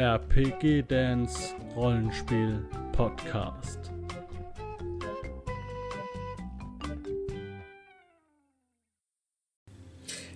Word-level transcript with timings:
RPG 0.00 0.84
Dance 0.88 1.54
Rollenspiel 1.76 2.64
Podcast. 2.92 3.78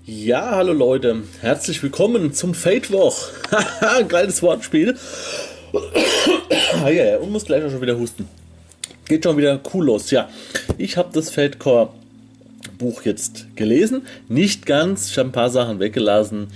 Ja, 0.04 0.50
hallo 0.50 0.74
Leute, 0.74 1.22
herzlich 1.40 1.82
willkommen 1.82 2.34
zum 2.34 2.52
Fate 2.52 2.92
Woch. 2.92 3.28
Haha, 3.50 4.02
geiles 4.02 4.42
Wortspiel. 4.42 4.98
ah, 5.72 6.90
ja, 6.90 7.04
ja, 7.12 7.16
und 7.16 7.32
muss 7.32 7.46
gleich 7.46 7.64
auch 7.64 7.70
schon 7.70 7.80
wieder 7.80 7.96
husten. 7.96 8.28
Geht 9.06 9.24
schon 9.24 9.38
wieder 9.38 9.58
cool 9.72 9.86
los. 9.86 10.10
Ja, 10.10 10.28
ich 10.76 10.98
habe 10.98 11.08
das 11.14 11.30
Fate 11.30 11.58
Core 11.58 11.88
Buch 12.76 13.02
jetzt 13.06 13.56
gelesen. 13.56 14.02
Nicht 14.28 14.66
ganz, 14.66 15.08
ich 15.08 15.16
habe 15.16 15.30
ein 15.30 15.32
paar 15.32 15.48
Sachen 15.48 15.80
weggelassen, 15.80 16.48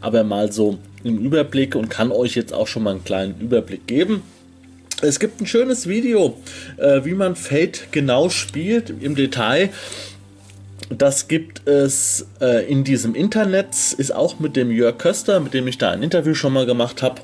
aber 0.00 0.24
mal 0.24 0.50
so 0.50 0.80
im 1.06 1.18
Überblick 1.18 1.74
und 1.74 1.88
kann 1.88 2.12
euch 2.12 2.34
jetzt 2.34 2.52
auch 2.52 2.66
schon 2.66 2.82
mal 2.82 2.92
einen 2.92 3.04
kleinen 3.04 3.40
Überblick 3.40 3.86
geben. 3.86 4.22
Es 5.02 5.20
gibt 5.20 5.40
ein 5.40 5.46
schönes 5.46 5.86
Video, 5.86 6.40
äh, 6.78 7.04
wie 7.04 7.12
man 7.12 7.36
Fate 7.36 7.88
genau 7.92 8.30
spielt 8.30 8.92
im 9.00 9.14
Detail. 9.14 9.70
Das 10.88 11.28
gibt 11.28 11.66
es 11.66 12.26
äh, 12.40 12.64
in 12.70 12.84
diesem 12.84 13.14
Internet, 13.14 13.74
ist 13.98 14.14
auch 14.14 14.38
mit 14.38 14.56
dem 14.56 14.70
Jörg 14.70 14.98
Köster, 14.98 15.40
mit 15.40 15.52
dem 15.52 15.66
ich 15.66 15.78
da 15.78 15.90
ein 15.90 16.02
Interview 16.02 16.34
schon 16.34 16.52
mal 16.52 16.64
gemacht 16.64 17.02
habe 17.02 17.20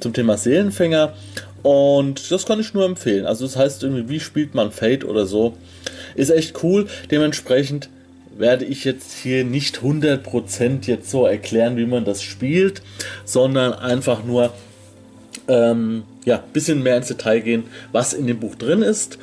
zum 0.00 0.12
Thema 0.12 0.36
Seelenfänger. 0.36 1.14
Und 1.62 2.30
das 2.30 2.44
kann 2.44 2.60
ich 2.60 2.74
nur 2.74 2.84
empfehlen. 2.84 3.24
Also 3.24 3.46
das 3.46 3.56
heißt 3.56 3.84
irgendwie, 3.84 4.08
wie 4.08 4.20
spielt 4.20 4.54
man 4.54 4.70
Fate 4.70 5.04
oder 5.04 5.24
so. 5.24 5.56
Ist 6.14 6.30
echt 6.30 6.62
cool. 6.62 6.88
Dementsprechend 7.10 7.88
werde 8.36 8.64
ich 8.64 8.84
jetzt 8.84 9.12
hier 9.12 9.44
nicht 9.44 9.78
100% 9.78 10.86
jetzt 10.86 11.10
so 11.10 11.26
erklären, 11.26 11.76
wie 11.76 11.86
man 11.86 12.04
das 12.04 12.22
spielt, 12.22 12.82
sondern 13.24 13.72
einfach 13.72 14.24
nur 14.24 14.52
ähm, 15.48 16.04
ja, 16.24 16.42
bisschen 16.52 16.82
mehr 16.82 16.96
ins 16.96 17.08
Detail 17.08 17.40
gehen, 17.40 17.64
was 17.92 18.12
in 18.12 18.26
dem 18.26 18.40
Buch 18.40 18.54
drin 18.54 18.82
ist. 18.82 19.18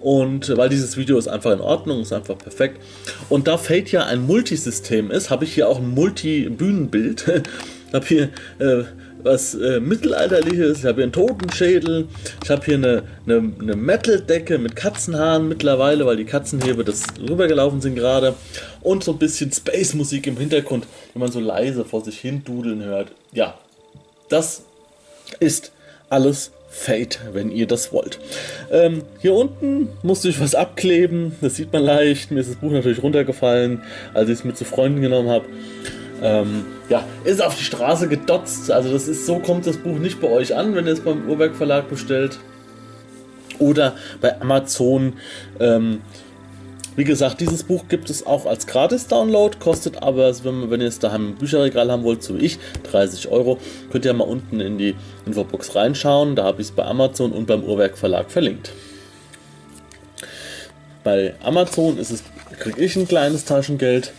Und 0.00 0.56
weil 0.56 0.68
dieses 0.68 0.96
Video 0.96 1.18
ist 1.18 1.26
einfach 1.26 1.52
in 1.52 1.60
Ordnung, 1.60 2.02
ist 2.02 2.12
einfach 2.12 2.38
perfekt. 2.38 2.80
Und 3.28 3.48
da 3.48 3.58
Fate 3.58 3.90
ja 3.90 4.04
ein 4.04 4.20
Multisystem 4.24 5.10
ist, 5.10 5.30
habe 5.30 5.44
ich 5.44 5.54
hier 5.54 5.68
auch 5.68 5.78
ein 5.78 5.88
Multi-Bühnenbild. 5.90 7.26
habe 7.92 8.06
hier 8.06 8.28
äh, 8.58 8.84
was 9.26 9.54
äh, 9.54 9.80
Mittelalterliches, 9.80 10.78
ich 10.78 10.84
habe 10.84 10.96
hier 10.96 11.02
einen 11.04 11.12
Totenschädel, 11.12 12.08
ich 12.42 12.50
habe 12.50 12.64
hier 12.64 12.76
eine, 12.76 13.02
eine, 13.26 13.52
eine 13.60 13.76
Metal-Decke 13.76 14.58
mit 14.58 14.76
Katzenhaaren 14.76 15.48
mittlerweile, 15.48 16.06
weil 16.06 16.16
die 16.16 16.24
Katzenhebe 16.24 16.84
das 16.84 17.02
rübergelaufen 17.20 17.80
sind 17.80 17.96
gerade. 17.96 18.34
Und 18.80 19.04
so 19.04 19.12
ein 19.12 19.18
bisschen 19.18 19.52
Space-Musik 19.52 20.26
im 20.26 20.38
Hintergrund, 20.38 20.86
wenn 21.12 21.20
man 21.20 21.32
so 21.32 21.40
leise 21.40 21.84
vor 21.84 22.02
sich 22.02 22.18
hin 22.18 22.42
dudeln 22.44 22.82
hört. 22.84 23.12
Ja, 23.32 23.58
das 24.28 24.62
ist 25.40 25.72
alles 26.08 26.52
Fate, 26.68 27.20
wenn 27.32 27.50
ihr 27.50 27.66
das 27.66 27.92
wollt. 27.92 28.18
Ähm, 28.70 29.02
hier 29.20 29.34
unten 29.34 29.88
musste 30.02 30.28
ich 30.28 30.40
was 30.40 30.54
abkleben, 30.54 31.32
das 31.40 31.56
sieht 31.56 31.72
man 31.72 31.82
leicht. 31.82 32.30
Mir 32.30 32.40
ist 32.40 32.50
das 32.50 32.56
Buch 32.56 32.70
natürlich 32.70 33.02
runtergefallen, 33.02 33.82
als 34.14 34.28
ich 34.28 34.40
es 34.40 34.44
mit 34.44 34.56
zu 34.56 34.64
Freunden 34.64 35.00
genommen 35.00 35.30
habe. 35.30 35.46
Ähm, 36.22 36.64
ja, 36.88 37.04
ist 37.24 37.42
auf 37.42 37.56
die 37.56 37.64
Straße 37.64 38.08
gedotzt. 38.08 38.70
Also 38.70 38.92
das 38.92 39.08
ist 39.08 39.26
so 39.26 39.38
kommt 39.38 39.66
das 39.66 39.76
Buch 39.76 39.98
nicht 39.98 40.20
bei 40.20 40.28
euch 40.28 40.54
an, 40.54 40.74
wenn 40.74 40.86
ihr 40.86 40.92
es 40.92 41.00
beim 41.00 41.28
Urwerk 41.28 41.56
Verlag 41.56 41.88
bestellt. 41.88 42.38
Oder 43.58 43.94
bei 44.20 44.40
Amazon. 44.40 45.14
Ähm, 45.60 46.00
wie 46.96 47.04
gesagt, 47.04 47.42
dieses 47.42 47.62
Buch 47.62 47.88
gibt 47.88 48.08
es 48.08 48.24
auch 48.24 48.46
als 48.46 48.66
Gratis-Download, 48.66 49.58
kostet 49.58 50.02
aber, 50.02 50.32
wenn, 50.44 50.70
wenn 50.70 50.80
ihr 50.80 50.88
es 50.88 50.98
daheim 50.98 51.28
im 51.28 51.34
Bücherregal 51.34 51.92
haben 51.92 52.04
wollt, 52.04 52.22
so 52.22 52.38
wie 52.38 52.46
ich, 52.46 52.58
30 52.90 53.28
Euro. 53.28 53.58
Könnt 53.92 54.06
ihr 54.06 54.14
mal 54.14 54.24
unten 54.24 54.60
in 54.60 54.78
die 54.78 54.94
Infobox 55.26 55.74
reinschauen. 55.74 56.36
Da 56.36 56.44
habe 56.44 56.62
ich 56.62 56.68
es 56.68 56.74
bei 56.74 56.86
Amazon 56.86 57.32
und 57.32 57.46
beim 57.46 57.64
Urwerk 57.64 57.98
Verlag 57.98 58.30
verlinkt. 58.30 58.72
Bei 61.04 61.34
Amazon 61.44 61.98
kriege 62.58 62.82
ich 62.82 62.96
ein 62.96 63.06
kleines 63.06 63.44
Taschengeld 63.44 64.12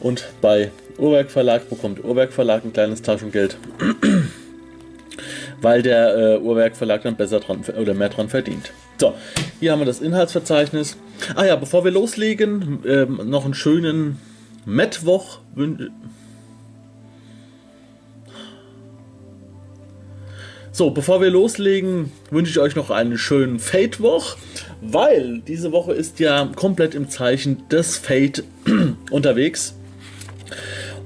und 0.00 0.24
bei 0.40 0.72
Urwerk 0.98 1.30
Verlag 1.30 1.68
bekommt 1.68 2.02
Urwerk 2.04 2.32
Verlag 2.32 2.64
ein 2.64 2.72
kleines 2.72 3.02
Taschengeld, 3.02 3.56
weil 5.60 5.82
der 5.82 6.16
äh, 6.16 6.38
Urwerk 6.38 6.76
Verlag 6.76 7.02
dann 7.02 7.16
besser 7.16 7.40
dran 7.40 7.62
oder 7.78 7.94
mehr 7.94 8.08
dran 8.08 8.28
verdient. 8.28 8.72
So, 8.98 9.14
hier 9.60 9.72
haben 9.72 9.80
wir 9.80 9.86
das 9.86 10.00
Inhaltsverzeichnis. 10.00 10.96
Ah 11.34 11.44
ja, 11.44 11.56
bevor 11.56 11.84
wir 11.84 11.90
loslegen, 11.90 12.80
ähm, 12.86 13.20
noch 13.24 13.44
einen 13.44 13.54
schönen 13.54 14.18
Mittwoch. 14.64 15.40
So, 20.72 20.90
bevor 20.90 21.22
wir 21.22 21.30
loslegen, 21.30 22.12
wünsche 22.30 22.50
ich 22.50 22.58
euch 22.58 22.76
noch 22.76 22.90
einen 22.90 23.16
schönen 23.16 23.58
Fate-Woch, 23.58 24.36
weil 24.82 25.40
diese 25.40 25.72
Woche 25.72 25.92
ist 25.92 26.20
ja 26.20 26.50
komplett 26.54 26.94
im 26.94 27.08
Zeichen 27.08 27.66
des 27.70 27.96
Fate 27.96 28.44
unterwegs. 29.10 29.74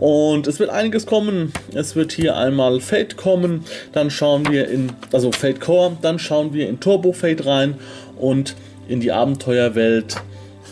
Und 0.01 0.47
es 0.47 0.59
wird 0.59 0.71
einiges 0.71 1.05
kommen. 1.05 1.53
Es 1.75 1.95
wird 1.95 2.13
hier 2.13 2.35
einmal 2.37 2.81
Fate 2.81 3.19
kommen, 3.19 3.67
dann 3.93 4.11
schauen 4.11 4.51
wir 4.51 4.67
in, 4.69 4.93
also 5.13 5.31
Fate 5.31 5.61
Core, 5.61 5.99
dann 6.01 6.19
schauen 6.19 6.55
wir 6.55 6.71
in 6.71 6.81
Turbo 6.81 7.13
Fate 7.13 7.45
rein 7.45 7.75
und 8.19 8.57
in 8.89 9.01
die 9.01 9.13
Abenteuerwelt 9.13 10.17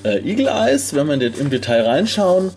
äh, 0.05 0.19
Eagle 0.21 0.49
Eyes, 0.49 0.94
wenn 0.94 1.09
wir 1.09 1.21
im 1.39 1.50
Detail 1.50 1.83
reinschauen. 1.83 2.53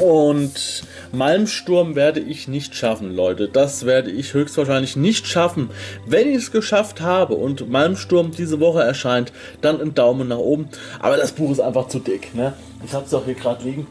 Und 0.00 0.82
Malmsturm 1.12 1.94
werde 1.94 2.18
ich 2.18 2.48
nicht 2.48 2.74
schaffen, 2.74 3.14
Leute. 3.14 3.48
Das 3.48 3.86
werde 3.86 4.10
ich 4.10 4.34
höchstwahrscheinlich 4.34 4.96
nicht 4.96 5.28
schaffen. 5.28 5.70
Wenn 6.06 6.28
ich 6.28 6.38
es 6.38 6.50
geschafft 6.50 7.00
habe 7.00 7.34
und 7.34 7.70
Malmsturm 7.70 8.32
diese 8.32 8.58
Woche 8.58 8.82
erscheint, 8.82 9.32
dann 9.60 9.80
ein 9.80 9.94
Daumen 9.94 10.26
nach 10.26 10.38
oben. 10.38 10.70
Aber 10.98 11.16
das 11.16 11.30
Buch 11.30 11.52
ist 11.52 11.60
einfach 11.60 11.86
zu 11.86 12.00
dick. 12.00 12.34
Ne? 12.34 12.54
Ich 12.84 12.92
habe 12.94 13.06
es 13.06 13.14
auch 13.14 13.24
hier 13.24 13.34
gerade 13.34 13.62
liegen. 13.62 13.86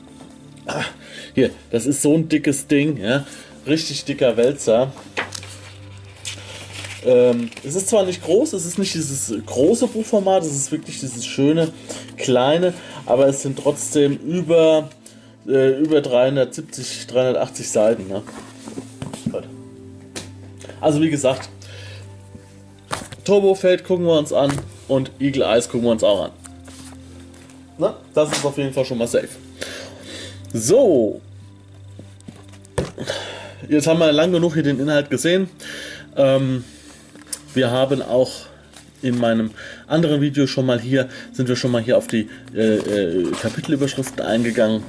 Hier, 1.34 1.52
das 1.70 1.86
ist 1.86 2.02
so 2.02 2.14
ein 2.16 2.28
dickes 2.28 2.68
Ding, 2.68 2.98
ja. 2.98 3.26
Richtig 3.66 4.06
dicker 4.06 4.36
Wälzer. 4.38 4.92
Ähm, 7.06 7.50
es 7.64 7.76
ist 7.76 7.90
zwar 7.90 8.06
nicht 8.06 8.24
groß, 8.24 8.54
es 8.54 8.66
ist 8.66 8.78
nicht 8.78 8.94
dieses 8.94 9.34
große 9.46 9.88
Buchformat, 9.88 10.44
es 10.44 10.56
ist 10.56 10.72
wirklich 10.72 11.00
dieses 11.00 11.26
schöne 11.26 11.70
kleine, 12.18 12.74
aber 13.06 13.28
es 13.28 13.42
sind 13.42 13.58
trotzdem 13.58 14.18
über, 14.18 14.90
äh, 15.48 15.80
über 15.80 16.02
370, 16.02 17.08
380 17.08 17.70
Seiten. 17.70 18.08
Ne? 18.08 18.22
Also 20.80 21.02
wie 21.02 21.10
gesagt, 21.10 21.50
Turbo 23.24 23.56
Feld 23.56 23.84
gucken 23.84 24.06
wir 24.06 24.18
uns 24.18 24.34
an 24.34 24.52
und 24.88 25.12
Eagle 25.20 25.44
Eyes 25.44 25.70
gucken 25.70 25.86
wir 25.86 25.92
uns 25.92 26.04
auch 26.04 26.26
an. 26.26 26.32
Na, 27.78 27.96
das 28.14 28.32
ist 28.32 28.46
auf 28.46 28.58
jeden 28.58 28.74
Fall 28.74 28.86
schon 28.86 28.98
mal 28.98 29.08
safe. 29.08 29.30
So. 30.54 31.22
Jetzt 33.70 33.88
haben 33.88 34.00
wir 34.00 34.12
lang 34.12 34.32
genug 34.32 34.54
hier 34.54 34.64
den 34.64 34.80
Inhalt 34.80 35.10
gesehen. 35.10 35.50
Ähm, 36.16 36.64
wir 37.54 37.72
haben 37.72 38.02
auch 38.02 38.32
in 39.02 39.18
meinem 39.18 39.52
anderen 39.88 40.22
Video 40.22 40.48
schon 40.48 40.66
mal 40.66 40.80
hier, 40.80 41.10
sind 41.32 41.48
wir 41.48 41.56
schon 41.56 41.72
mal 41.72 41.82
hier 41.82 41.98
auf 41.98 42.08
die 42.08 42.28
äh, 42.54 42.76
äh, 42.76 43.32
Kapitelüberschriften 43.42 44.24
eingegangen. 44.24 44.84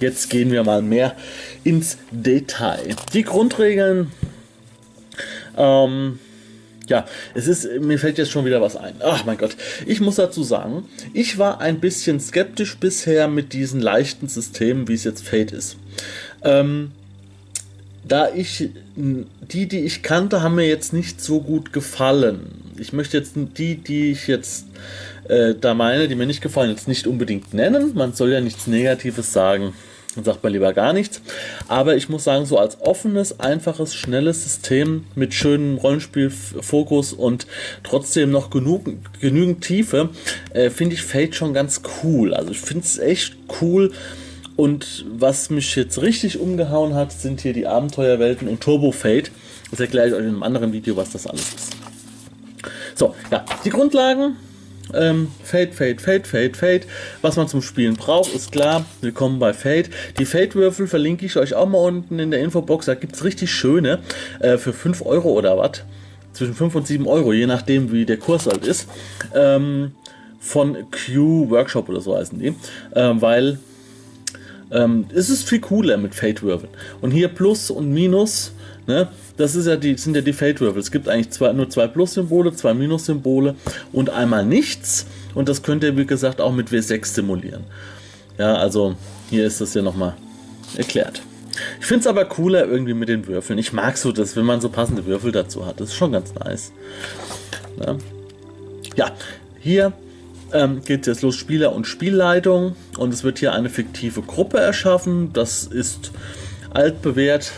Jetzt 0.00 0.28
gehen 0.28 0.50
wir 0.50 0.64
mal 0.64 0.82
mehr 0.82 1.14
ins 1.64 1.98
Detail. 2.10 2.96
Die 3.12 3.22
Grundregeln 3.22 4.12
ähm, 5.56 6.18
ja, 6.88 7.06
es 7.34 7.48
ist, 7.48 7.68
mir 7.80 7.98
fällt 7.98 8.18
jetzt 8.18 8.30
schon 8.30 8.44
wieder 8.44 8.60
was 8.60 8.76
ein. 8.76 8.94
Ach 9.00 9.24
mein 9.24 9.38
Gott. 9.38 9.56
Ich 9.86 10.00
muss 10.00 10.16
dazu 10.16 10.42
sagen, 10.42 10.84
ich 11.12 11.38
war 11.38 11.60
ein 11.60 11.80
bisschen 11.80 12.20
skeptisch 12.20 12.76
bisher 12.76 13.28
mit 13.28 13.52
diesen 13.52 13.80
leichten 13.80 14.28
Systemen, 14.28 14.88
wie 14.88 14.94
es 14.94 15.04
jetzt 15.04 15.26
Fate 15.26 15.52
ist. 15.52 15.76
Ähm, 16.42 16.92
da 18.06 18.32
ich, 18.32 18.70
die, 18.94 19.66
die 19.66 19.80
ich 19.80 20.02
kannte, 20.02 20.42
haben 20.42 20.54
mir 20.54 20.68
jetzt 20.68 20.92
nicht 20.92 21.20
so 21.20 21.40
gut 21.40 21.72
gefallen. 21.72 22.62
Ich 22.78 22.92
möchte 22.92 23.16
jetzt 23.16 23.32
die, 23.34 23.76
die 23.76 24.12
ich 24.12 24.28
jetzt 24.28 24.66
äh, 25.28 25.54
da 25.60 25.74
meine, 25.74 26.06
die 26.06 26.14
mir 26.14 26.26
nicht 26.26 26.42
gefallen, 26.42 26.70
jetzt 26.70 26.86
nicht 26.86 27.06
unbedingt 27.06 27.52
nennen. 27.52 27.92
Man 27.94 28.12
soll 28.12 28.30
ja 28.32 28.40
nichts 28.40 28.66
Negatives 28.66 29.32
sagen 29.32 29.74
sagt 30.24 30.42
man 30.42 30.52
lieber 30.52 30.72
gar 30.72 30.92
nichts. 30.92 31.20
Aber 31.68 31.96
ich 31.96 32.08
muss 32.08 32.24
sagen, 32.24 32.46
so 32.46 32.58
als 32.58 32.80
offenes, 32.80 33.40
einfaches, 33.40 33.94
schnelles 33.94 34.44
System 34.44 35.04
mit 35.14 35.34
schönem 35.34 35.76
Rollenspielfokus 35.76 37.12
und 37.12 37.46
trotzdem 37.82 38.30
noch 38.30 38.50
genug, 38.50 38.84
genügend 39.20 39.62
Tiefe, 39.62 40.10
äh, 40.52 40.70
finde 40.70 40.94
ich 40.94 41.02
Fate 41.02 41.34
schon 41.34 41.54
ganz 41.54 41.82
cool. 42.02 42.34
Also 42.34 42.50
ich 42.50 42.60
finde 42.60 42.84
es 42.84 42.98
echt 42.98 43.36
cool. 43.60 43.92
Und 44.56 45.04
was 45.10 45.50
mich 45.50 45.76
jetzt 45.76 46.00
richtig 46.00 46.38
umgehauen 46.38 46.94
hat, 46.94 47.12
sind 47.12 47.42
hier 47.42 47.52
die 47.52 47.66
Abenteuerwelten 47.66 48.48
und 48.48 48.60
Turbo 48.60 48.90
Fate. 48.90 49.30
Das 49.70 49.80
erkläre 49.80 50.08
ich 50.08 50.14
euch 50.14 50.20
in 50.20 50.28
einem 50.28 50.42
anderen 50.42 50.72
Video, 50.72 50.96
was 50.96 51.10
das 51.10 51.26
alles 51.26 51.54
ist. 51.54 51.76
So, 52.94 53.14
ja, 53.30 53.44
die 53.64 53.70
Grundlagen 53.70 54.36
Ähm, 54.94 55.28
Fate, 55.42 55.74
Fate, 55.74 56.00
Fate, 56.00 56.26
Fate, 56.26 56.56
Fate. 56.56 56.86
Was 57.22 57.36
man 57.36 57.48
zum 57.48 57.62
Spielen 57.62 57.94
braucht, 57.94 58.32
ist 58.32 58.52
klar. 58.52 58.84
Willkommen 59.00 59.38
bei 59.38 59.52
Fate. 59.52 59.90
Die 60.18 60.24
Fate-Würfel 60.24 60.86
verlinke 60.86 61.26
ich 61.26 61.36
euch 61.36 61.54
auch 61.54 61.68
mal 61.68 61.78
unten 61.78 62.18
in 62.18 62.30
der 62.30 62.40
Infobox. 62.40 62.86
Da 62.86 62.94
gibt 62.94 63.16
es 63.16 63.24
richtig 63.24 63.50
schöne 63.50 64.00
äh, 64.40 64.58
für 64.58 64.72
5 64.72 65.04
Euro 65.04 65.30
oder 65.32 65.58
was. 65.58 65.82
Zwischen 66.32 66.54
5 66.54 66.74
und 66.74 66.86
7 66.86 67.06
Euro, 67.06 67.32
je 67.32 67.46
nachdem 67.46 67.90
wie 67.92 68.04
der 68.04 68.18
Kurs 68.18 68.46
halt 68.46 68.66
ist. 68.66 68.88
Ähm, 69.34 69.92
von 70.38 70.76
Q 70.90 71.50
Workshop 71.50 71.88
oder 71.88 72.00
so 72.00 72.16
heißen 72.16 72.38
die. 72.38 72.54
Ähm, 72.94 73.20
weil 73.20 73.58
ähm, 74.70 75.06
es 75.14 75.30
ist 75.30 75.48
viel 75.48 75.60
cooler 75.60 75.96
mit 75.96 76.14
Fate-Würfeln. 76.14 76.72
Und 77.00 77.10
hier 77.10 77.28
Plus 77.28 77.70
und 77.70 77.92
Minus, 77.92 78.52
ne? 78.86 79.08
Das 79.36 79.54
ist 79.54 79.66
ja 79.66 79.76
die, 79.76 79.96
sind 79.96 80.16
ja 80.16 80.22
die 80.22 80.32
Fate-Würfel. 80.32 80.80
Es 80.80 80.90
gibt 80.90 81.08
eigentlich 81.08 81.30
zwei, 81.30 81.52
nur 81.52 81.68
zwei 81.68 81.86
Plus-Symbole, 81.86 82.54
zwei 82.54 82.74
Minus-Symbole 82.74 83.54
und 83.92 84.10
einmal 84.10 84.44
nichts. 84.44 85.06
Und 85.34 85.48
das 85.48 85.62
könnt 85.62 85.84
ihr, 85.84 85.96
wie 85.96 86.06
gesagt, 86.06 86.40
auch 86.40 86.52
mit 86.52 86.70
W6 86.70 87.04
simulieren. 87.04 87.64
Ja, 88.38 88.54
also 88.56 88.96
hier 89.30 89.46
ist 89.46 89.60
das 89.60 89.74
ja 89.74 89.82
nochmal 89.82 90.14
erklärt. 90.76 91.22
Ich 91.80 91.86
finde 91.86 92.00
es 92.00 92.06
aber 92.06 92.24
cooler 92.24 92.66
irgendwie 92.66 92.94
mit 92.94 93.08
den 93.08 93.26
Würfeln. 93.26 93.58
Ich 93.58 93.72
mag 93.72 93.96
so 93.96 94.12
das, 94.12 94.36
wenn 94.36 94.44
man 94.44 94.60
so 94.60 94.68
passende 94.68 95.06
Würfel 95.06 95.32
dazu 95.32 95.66
hat. 95.66 95.80
Das 95.80 95.88
ist 95.88 95.94
schon 95.94 96.12
ganz 96.12 96.34
nice. 96.34 96.72
Ja, 97.80 97.96
ja 98.96 99.12
hier 99.60 99.92
ähm, 100.52 100.82
geht 100.84 101.06
jetzt 101.06 101.22
los 101.22 101.36
Spieler 101.36 101.74
und 101.74 101.86
Spielleitung 101.86 102.76
und 102.98 103.12
es 103.12 103.24
wird 103.24 103.38
hier 103.38 103.52
eine 103.52 103.68
fiktive 103.68 104.22
Gruppe 104.22 104.58
erschaffen. 104.58 105.32
Das 105.32 105.64
ist 105.64 106.12
altbewährt, 106.70 107.52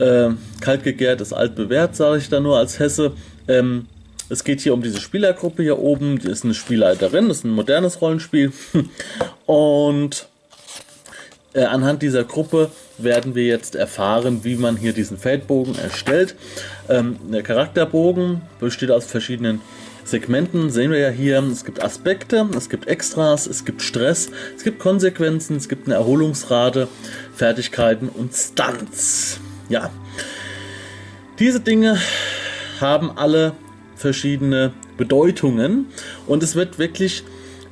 äh, 0.00 0.30
kaltgegärt 0.60 1.20
ist 1.20 1.32
altbewährt, 1.32 1.94
sage 1.94 2.18
ich 2.18 2.28
da 2.28 2.40
nur 2.40 2.58
als 2.58 2.78
Hesse. 2.78 3.12
Ähm, 3.48 3.86
es 4.28 4.44
geht 4.44 4.60
hier 4.60 4.74
um 4.74 4.82
diese 4.82 5.00
Spielergruppe 5.00 5.62
hier 5.62 5.78
oben. 5.78 6.18
Die 6.18 6.28
ist 6.28 6.44
eine 6.44 6.54
Spielleiterin, 6.54 7.28
das 7.28 7.38
ist 7.38 7.44
ein 7.44 7.50
modernes 7.50 8.00
Rollenspiel. 8.00 8.52
Und 9.46 10.26
äh, 11.52 11.64
anhand 11.64 12.02
dieser 12.02 12.24
Gruppe 12.24 12.70
werden 12.96 13.34
wir 13.34 13.44
jetzt 13.44 13.74
erfahren, 13.74 14.44
wie 14.44 14.56
man 14.56 14.76
hier 14.76 14.92
diesen 14.92 15.18
Feldbogen 15.18 15.76
erstellt. 15.78 16.36
Ähm, 16.88 17.16
der 17.30 17.42
Charakterbogen 17.42 18.42
besteht 18.60 18.90
aus 18.90 19.06
verschiedenen 19.06 19.60
Segmenten 20.04 20.70
sehen 20.70 20.90
wir 20.90 20.98
ja 20.98 21.10
hier, 21.10 21.40
es 21.52 21.64
gibt 21.64 21.84
Aspekte, 21.84 22.48
es 22.56 22.68
gibt 22.68 22.88
Extras, 22.88 23.46
es 23.46 23.64
gibt 23.64 23.80
Stress, 23.80 24.30
es 24.56 24.64
gibt 24.64 24.80
Konsequenzen, 24.80 25.56
es 25.56 25.68
gibt 25.68 25.86
eine 25.86 25.94
Erholungsrate, 25.94 26.88
Fertigkeiten 27.36 28.08
und 28.08 28.34
Stunts. 28.34 29.38
Ja, 29.70 29.88
diese 31.38 31.60
Dinge 31.60 31.96
haben 32.80 33.16
alle 33.16 33.52
verschiedene 33.94 34.72
Bedeutungen 34.96 35.86
und 36.26 36.42
es 36.42 36.56
wird 36.56 36.80
wirklich, 36.80 37.22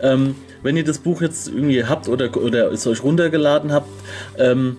ähm, 0.00 0.36
wenn 0.62 0.76
ihr 0.76 0.84
das 0.84 0.98
Buch 0.98 1.22
jetzt 1.22 1.48
irgendwie 1.48 1.84
habt 1.84 2.08
oder, 2.08 2.34
oder 2.36 2.70
es 2.70 2.86
euch 2.86 3.02
runtergeladen 3.02 3.72
habt, 3.72 3.88
ähm, 4.38 4.76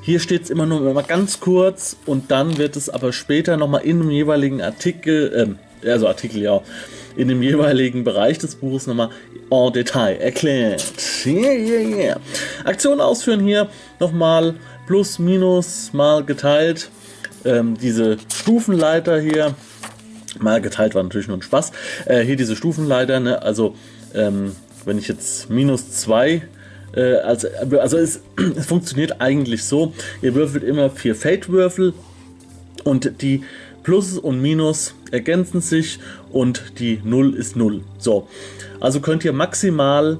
hier 0.00 0.20
steht 0.20 0.44
es 0.44 0.50
immer 0.50 0.64
nur 0.64 0.90
immer 0.90 1.02
ganz 1.02 1.38
kurz 1.38 1.98
und 2.06 2.30
dann 2.30 2.56
wird 2.56 2.76
es 2.76 2.88
aber 2.88 3.12
später 3.12 3.58
nochmal 3.58 3.82
in 3.82 4.00
einem 4.00 4.10
jeweiligen 4.10 4.62
Artikel, 4.62 5.32
ähm, 5.36 5.58
also 5.86 6.08
Artikel 6.08 6.40
ja, 6.40 6.62
in 7.14 7.28
dem 7.28 7.42
jeweiligen 7.42 8.04
Bereich 8.04 8.38
des 8.38 8.54
Buches 8.54 8.86
nochmal 8.86 9.10
en 9.50 9.72
Detail 9.74 10.16
erklärt. 10.16 10.82
Yeah, 11.26 11.52
yeah, 11.52 11.80
yeah. 11.80 12.20
Aktion 12.64 13.00
ausführen 13.02 13.40
hier 13.40 13.68
nochmal 14.00 14.54
plus, 14.86 15.18
minus, 15.18 15.92
mal 15.92 16.24
geteilt. 16.24 16.90
Ähm, 17.44 17.76
diese 17.80 18.16
Stufenleiter 18.34 19.20
hier, 19.20 19.54
mal 20.40 20.60
geteilt 20.60 20.94
war 20.94 21.02
natürlich 21.02 21.28
nur 21.28 21.38
ein 21.38 21.42
Spaß. 21.42 21.72
Äh, 22.06 22.20
hier 22.20 22.36
diese 22.36 22.56
Stufenleiter, 22.56 23.20
ne? 23.20 23.42
also 23.42 23.74
ähm, 24.14 24.52
wenn 24.84 24.98
ich 24.98 25.08
jetzt 25.08 25.50
minus 25.50 25.90
2 25.90 26.42
äh, 26.94 27.16
also, 27.16 27.48
also 27.78 27.98
es, 27.98 28.20
es, 28.56 28.66
funktioniert 28.66 29.20
eigentlich 29.20 29.64
so, 29.64 29.92
ihr 30.22 30.34
würfelt 30.34 30.64
immer 30.64 30.90
vier 30.90 31.14
Fate-Würfel 31.14 31.92
und 32.84 33.22
die 33.22 33.42
Plus 33.82 34.16
und 34.16 34.40
Minus 34.40 34.94
ergänzen 35.10 35.60
sich 35.60 35.98
und 36.32 36.78
die 36.78 37.00
0 37.04 37.34
ist 37.34 37.54
0. 37.54 37.82
So, 37.98 38.28
also 38.80 39.00
könnt 39.00 39.24
ihr 39.24 39.32
maximal 39.32 40.18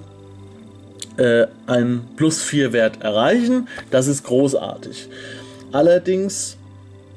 äh, 1.16 1.46
einen 1.66 2.08
plus 2.16 2.42
4 2.42 2.72
Wert 2.72 3.02
erreichen. 3.02 3.68
Das 3.90 4.06
ist 4.06 4.24
großartig. 4.24 5.08
Allerdings, 5.72 6.56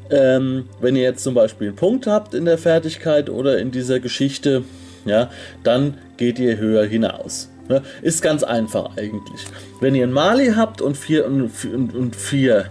ähm, 0.10 0.66
wenn 0.82 0.96
ihr 0.96 1.04
jetzt 1.04 1.24
zum 1.24 1.34
Beispiel 1.34 1.68
einen 1.68 1.76
Punkt 1.76 2.08
habt 2.08 2.34
in 2.34 2.46
der 2.46 2.58
Fertigkeit 2.58 3.30
oder 3.30 3.58
in 3.60 3.72
dieser 3.72 4.00
Geschichte, 4.00 4.64
ja, 5.06 5.30
dann 5.64 5.98
geht 6.18 6.40
ihr 6.40 6.58
höher 6.58 6.86
hinaus. 6.86 7.50
Ja, 7.70 7.82
ist 8.02 8.22
ganz 8.22 8.44
einfach 8.44 8.96
eigentlich. 8.98 9.46
Wenn 9.82 9.94
ihr 9.94 10.04
einen 10.04 10.14
Mali 10.14 10.54
habt 10.56 10.82
und 10.82 10.96
4 10.96 11.26
und, 11.26 11.52
und, 11.66 11.96
und 11.96 12.16
vier, 12.16 12.70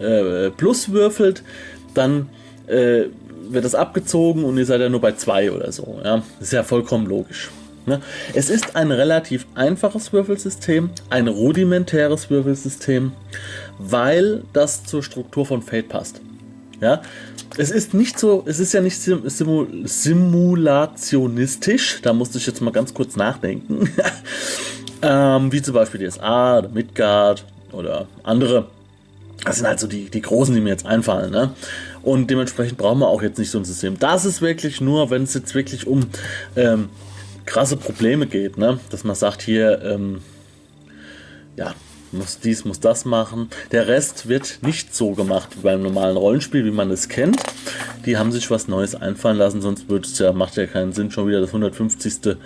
äh, 0.00 0.50
plus 0.50 0.92
würfelt, 0.92 1.42
dann 1.94 2.28
äh, 2.66 3.04
wird 3.48 3.64
das 3.64 3.74
abgezogen 3.74 4.44
und 4.44 4.56
ihr 4.56 4.66
seid 4.66 4.80
ja 4.80 4.88
nur 4.88 5.00
bei 5.00 5.12
2 5.12 5.50
oder 5.50 5.72
so. 5.72 6.00
Ja? 6.04 6.22
Ist 6.40 6.52
ja 6.52 6.62
vollkommen 6.62 7.06
logisch. 7.06 7.50
Ne? 7.86 8.00
Es 8.34 8.50
ist 8.50 8.76
ein 8.76 8.92
relativ 8.92 9.46
einfaches 9.54 10.12
Würfelsystem, 10.12 10.90
ein 11.08 11.28
rudimentäres 11.28 12.28
Würfelsystem, 12.30 13.12
weil 13.78 14.42
das 14.52 14.84
zur 14.84 15.02
Struktur 15.02 15.46
von 15.46 15.62
Fate 15.62 15.88
passt. 15.88 16.20
Ja? 16.80 17.02
Es 17.56 17.70
ist 17.70 17.94
nicht 17.94 18.18
so, 18.18 18.42
es 18.46 18.58
ist 18.58 18.72
ja 18.72 18.80
nicht 18.80 18.98
sim 18.98 19.28
simul 19.28 19.68
simulationistisch, 19.84 22.00
da 22.02 22.12
musste 22.12 22.38
ich 22.38 22.46
jetzt 22.46 22.60
mal 22.60 22.70
ganz 22.70 22.94
kurz 22.94 23.16
nachdenken. 23.16 23.90
ähm, 25.02 25.52
wie 25.52 25.62
zum 25.62 25.74
Beispiel 25.74 26.08
DSA 26.08 26.58
oder 26.58 26.68
Midgard 26.68 27.44
oder 27.72 28.06
andere. 28.22 28.68
Das 29.44 29.56
sind 29.56 29.66
halt 29.66 29.80
so 29.80 29.86
die, 29.86 30.10
die 30.10 30.20
großen, 30.20 30.54
die 30.54 30.60
mir 30.60 30.68
jetzt 30.68 30.86
einfallen. 30.86 31.30
Ne? 31.30 31.54
Und 32.02 32.30
dementsprechend 32.30 32.78
brauchen 32.78 33.00
wir 33.00 33.08
auch 33.08 33.22
jetzt 33.22 33.38
nicht 33.38 33.50
so 33.50 33.58
ein 33.58 33.64
System. 33.64 33.98
Das 33.98 34.26
ist 34.26 34.42
wirklich 34.42 34.80
nur, 34.80 35.10
wenn 35.10 35.22
es 35.22 35.34
jetzt 35.34 35.54
wirklich 35.54 35.86
um 35.86 36.06
ähm, 36.56 36.90
krasse 37.46 37.76
Probleme 37.76 38.26
geht, 38.26 38.58
ne? 38.58 38.78
dass 38.90 39.04
man 39.04 39.16
sagt, 39.16 39.42
hier, 39.42 39.82
ähm, 39.82 40.22
ja, 41.56 41.74
muss 42.12 42.40
dies, 42.40 42.64
muss 42.64 42.80
das 42.80 43.04
machen. 43.04 43.50
Der 43.70 43.86
Rest 43.86 44.28
wird 44.28 44.58
nicht 44.62 44.94
so 44.94 45.12
gemacht 45.12 45.50
wie 45.56 45.62
beim 45.62 45.82
normalen 45.82 46.16
Rollenspiel, 46.16 46.64
wie 46.64 46.70
man 46.70 46.90
es 46.90 47.08
kennt. 47.08 47.40
Die 48.04 48.16
haben 48.16 48.32
sich 48.32 48.50
was 48.50 48.66
Neues 48.68 48.94
einfallen 48.94 49.36
lassen, 49.36 49.60
sonst 49.60 49.88
würde 49.88 50.06
es 50.06 50.18
ja, 50.18 50.32
macht 50.32 50.56
ja 50.56 50.66
keinen 50.66 50.92
Sinn, 50.92 51.10
schon 51.10 51.28
wieder 51.28 51.40
das 51.40 51.50
150. 51.50 52.36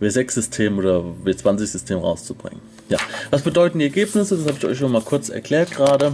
W6-System 0.00 0.78
oder 0.78 1.04
W20-System 1.24 1.98
rauszubringen. 1.98 2.60
Ja, 2.88 2.98
was 3.30 3.42
bedeuten 3.42 3.78
die 3.78 3.84
Ergebnisse? 3.84 4.36
Das 4.36 4.46
habe 4.46 4.56
ich 4.56 4.64
euch 4.64 4.78
schon 4.78 4.92
mal 4.92 5.02
kurz 5.02 5.28
erklärt 5.28 5.72
gerade. 5.72 6.12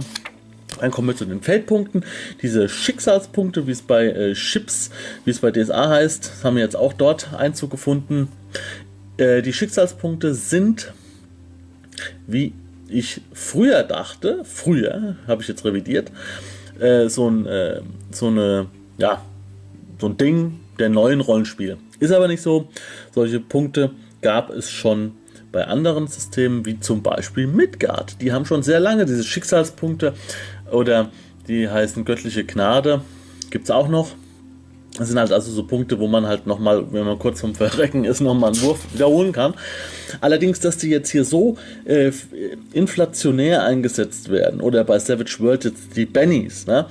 Dann 0.79 0.91
kommen 0.91 1.07
wir 1.07 1.15
zu 1.15 1.25
den 1.25 1.41
Feldpunkten. 1.41 2.03
Diese 2.41 2.69
Schicksalspunkte, 2.69 3.67
wie 3.67 3.71
es 3.71 3.81
bei 3.81 4.07
äh, 4.07 4.33
Chips, 4.33 4.91
wie 5.25 5.31
es 5.31 5.39
bei 5.39 5.51
DSA 5.51 5.89
heißt, 5.89 6.43
haben 6.43 6.55
wir 6.55 6.63
jetzt 6.63 6.75
auch 6.75 6.93
dort 6.93 7.33
Einzug 7.33 7.71
gefunden. 7.71 8.27
Äh, 9.17 9.41
die 9.41 9.53
Schicksalspunkte 9.53 10.35
sind, 10.35 10.93
wie 12.27 12.53
ich 12.89 13.21
früher 13.33 13.83
dachte, 13.83 14.41
früher 14.43 15.15
habe 15.27 15.41
ich 15.41 15.47
jetzt 15.47 15.65
revidiert, 15.65 16.11
äh, 16.79 17.09
so, 17.09 17.29
ein, 17.29 17.45
äh, 17.45 17.81
so 18.11 18.27
eine, 18.27 18.67
ja, 18.97 19.21
so 19.99 20.07
ein 20.07 20.17
Ding 20.17 20.59
der 20.79 20.89
neuen 20.89 21.21
Rollenspiele. 21.21 21.77
Ist 21.99 22.11
aber 22.11 22.27
nicht 22.27 22.41
so. 22.41 22.69
Solche 23.13 23.39
Punkte 23.39 23.91
gab 24.21 24.51
es 24.51 24.69
schon 24.69 25.13
bei 25.51 25.65
anderen 25.65 26.07
Systemen, 26.07 26.65
wie 26.65 26.79
zum 26.79 27.01
Beispiel 27.01 27.47
Midgard. 27.47 28.21
Die 28.21 28.31
haben 28.31 28.45
schon 28.45 28.61
sehr 28.61 28.79
lange 28.79 29.05
diese 29.05 29.23
Schicksalspunkte 29.23 30.13
oder 30.71 31.09
die 31.47 31.69
heißen 31.69 32.05
göttliche 32.05 32.43
Gnade. 32.43 33.01
Gibt 33.49 33.65
es 33.65 33.71
auch 33.71 33.87
noch. 33.87 34.11
Das 34.97 35.09
sind 35.09 35.19
halt 35.19 35.31
also 35.31 35.51
so 35.51 35.63
Punkte, 35.63 35.99
wo 35.99 36.07
man 36.07 36.25
halt 36.25 36.47
nochmal, 36.47 36.91
wenn 36.91 37.05
man 37.05 37.19
kurz 37.19 37.41
vom 37.41 37.53
Verrecken 37.53 38.03
ist, 38.03 38.19
nochmal 38.19 38.51
einen 38.51 38.61
Wurf 38.63 38.79
wiederholen 38.93 39.31
kann. 39.31 39.53
Allerdings, 40.21 40.59
dass 40.59 40.77
die 40.77 40.89
jetzt 40.89 41.11
hier 41.11 41.23
so 41.23 41.57
äh, 41.85 42.11
inflationär 42.73 43.63
eingesetzt 43.63 44.29
werden 44.29 44.59
oder 44.59 44.83
bei 44.83 44.97
Savage 44.97 45.35
World 45.39 45.65
jetzt 45.65 45.95
die 45.95 46.07
Bennies, 46.07 46.65
ne, 46.65 46.87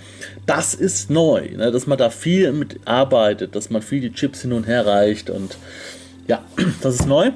das 0.46 0.74
ist 0.74 1.10
neu, 1.10 1.48
ne, 1.56 1.72
dass 1.72 1.88
man 1.88 1.98
da 1.98 2.10
viel 2.10 2.52
mit 2.52 2.78
arbeitet, 2.84 3.56
dass 3.56 3.70
man 3.70 3.82
viel 3.82 4.00
die 4.00 4.12
Chips 4.12 4.42
hin 4.42 4.52
und 4.52 4.68
her 4.68 4.86
reicht 4.86 5.28
und 5.28 5.56
ja, 6.28 6.44
das 6.82 6.96
ist 6.96 7.06
neu. 7.06 7.32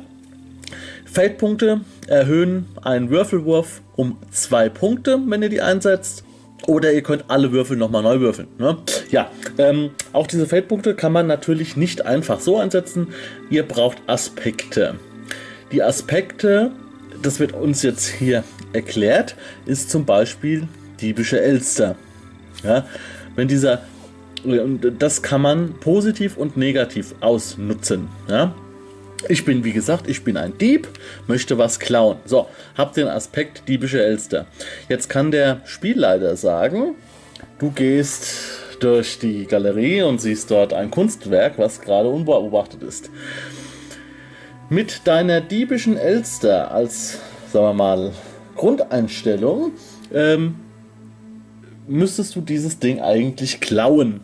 Feldpunkte 1.05 1.81
erhöhen 2.07 2.67
einen 2.83 3.11
Würfelwurf 3.11 3.83
um 3.97 4.19
zwei 4.31 4.69
Punkte, 4.69 5.19
wenn 5.27 5.43
ihr 5.43 5.49
die 5.49 5.63
einsetzt. 5.63 6.23
Oder 6.67 6.93
ihr 6.93 7.03
könnt 7.03 7.25
alle 7.29 7.53
Würfel 7.53 7.77
nochmal 7.77 8.03
neu 8.03 8.21
würfeln. 8.21 8.49
Ne? 8.59 8.77
Ja, 9.11 9.31
ähm, 9.59 9.91
auch 10.13 10.27
diese 10.27 10.47
Feldpunkte 10.47 10.95
kann 10.95 11.13
man 11.13 11.27
natürlich 11.27 11.77
nicht 11.77 12.05
einfach 12.05 12.41
so 12.41 12.59
einsetzen. 12.59 13.09
Ihr 13.49 13.63
braucht 13.63 13.99
Aspekte. 14.07 14.97
Die 15.73 15.83
Aspekte, 15.83 16.71
das 17.23 17.41
wird 17.41 17.53
uns 17.53 17.83
jetzt 17.83 18.07
hier 18.09 18.45
erklärt, 18.73 19.37
ist 19.67 19.91
zum 19.91 20.05
Beispiel 20.05 20.69
diebische 21.01 21.41
Elster. 21.41 21.97
Ja? 22.63 22.87
Wenn 23.37 23.49
dieser 23.49 23.83
das 24.99 25.23
kann 25.23 25.43
man 25.43 25.75
positiv 25.81 26.37
und 26.37 26.57
negativ 26.57 27.15
ausnutzen. 27.21 28.09
Ja? 28.29 28.55
Ich 29.29 29.45
bin, 29.45 29.65
wie 29.65 29.73
gesagt, 29.73 30.09
ich 30.09 30.25
bin 30.25 30.37
ein 30.37 30.57
Dieb, 30.59 30.89
möchte 31.27 31.59
was 31.59 31.79
klauen. 31.79 32.19
So, 32.25 32.47
hab 32.77 32.95
den 32.95 33.07
Aspekt 33.07 33.69
diebische 33.69 34.03
Elster. 34.03 34.47
Jetzt 34.89 35.09
kann 35.09 35.31
der 35.31 35.61
Spielleiter 35.65 36.37
sagen, 36.37 36.95
du 37.59 37.71
gehst 37.71 38.35
durch 38.81 39.19
die 39.19 39.47
Galerie 39.47 40.03
und 40.03 40.21
siehst 40.21 40.51
dort 40.51 40.73
ein 40.73 40.91
Kunstwerk, 40.91 41.59
was 41.59 41.81
gerade 41.81 42.09
unbeobachtet 42.09 42.83
ist. 42.83 43.11
Mit 44.71 45.07
deiner 45.07 45.41
diebischen 45.41 45.97
Elster 45.97 46.71
als, 46.71 47.19
sagen 47.53 47.67
wir 47.67 47.75
mal, 47.75 48.13
Grundeinstellung 48.57 49.73
ähm, 50.15 50.57
müsstest 51.87 52.37
du 52.37 52.41
dieses 52.41 52.79
Ding 52.79 53.01
eigentlich 53.01 53.61
klauen. 53.61 54.21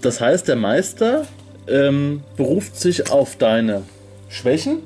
Das 0.00 0.20
heißt, 0.20 0.48
der 0.48 0.56
Meister 0.56 1.26
ähm, 1.70 2.22
beruft 2.36 2.76
sich 2.76 3.10
auf 3.10 3.36
deine 3.36 3.82
Schwächen 4.28 4.78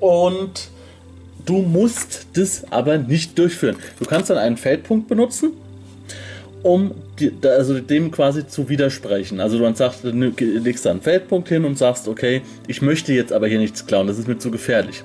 und 0.00 0.68
du 1.44 1.58
musst 1.58 2.26
das 2.34 2.64
aber 2.70 2.98
nicht 2.98 3.38
durchführen. 3.38 3.76
Du 3.98 4.04
kannst 4.04 4.30
dann 4.30 4.38
einen 4.38 4.56
Feldpunkt 4.56 5.08
benutzen, 5.08 5.52
um 6.62 6.92
die, 7.18 7.32
also 7.44 7.78
dem 7.80 8.10
quasi 8.10 8.46
zu 8.46 8.68
widersprechen. 8.68 9.40
Also 9.40 9.58
du 9.58 9.74
sagst, 9.74 10.04
legst 10.04 10.86
da 10.86 10.90
einen 10.90 11.00
Feldpunkt 11.00 11.48
hin 11.48 11.64
und 11.64 11.78
sagst, 11.78 12.08
okay, 12.08 12.42
ich 12.66 12.82
möchte 12.82 13.12
jetzt 13.12 13.32
aber 13.32 13.46
hier 13.46 13.58
nichts 13.58 13.86
klauen, 13.86 14.06
das 14.06 14.18
ist 14.18 14.28
mir 14.28 14.38
zu 14.38 14.50
gefährlich. 14.50 15.02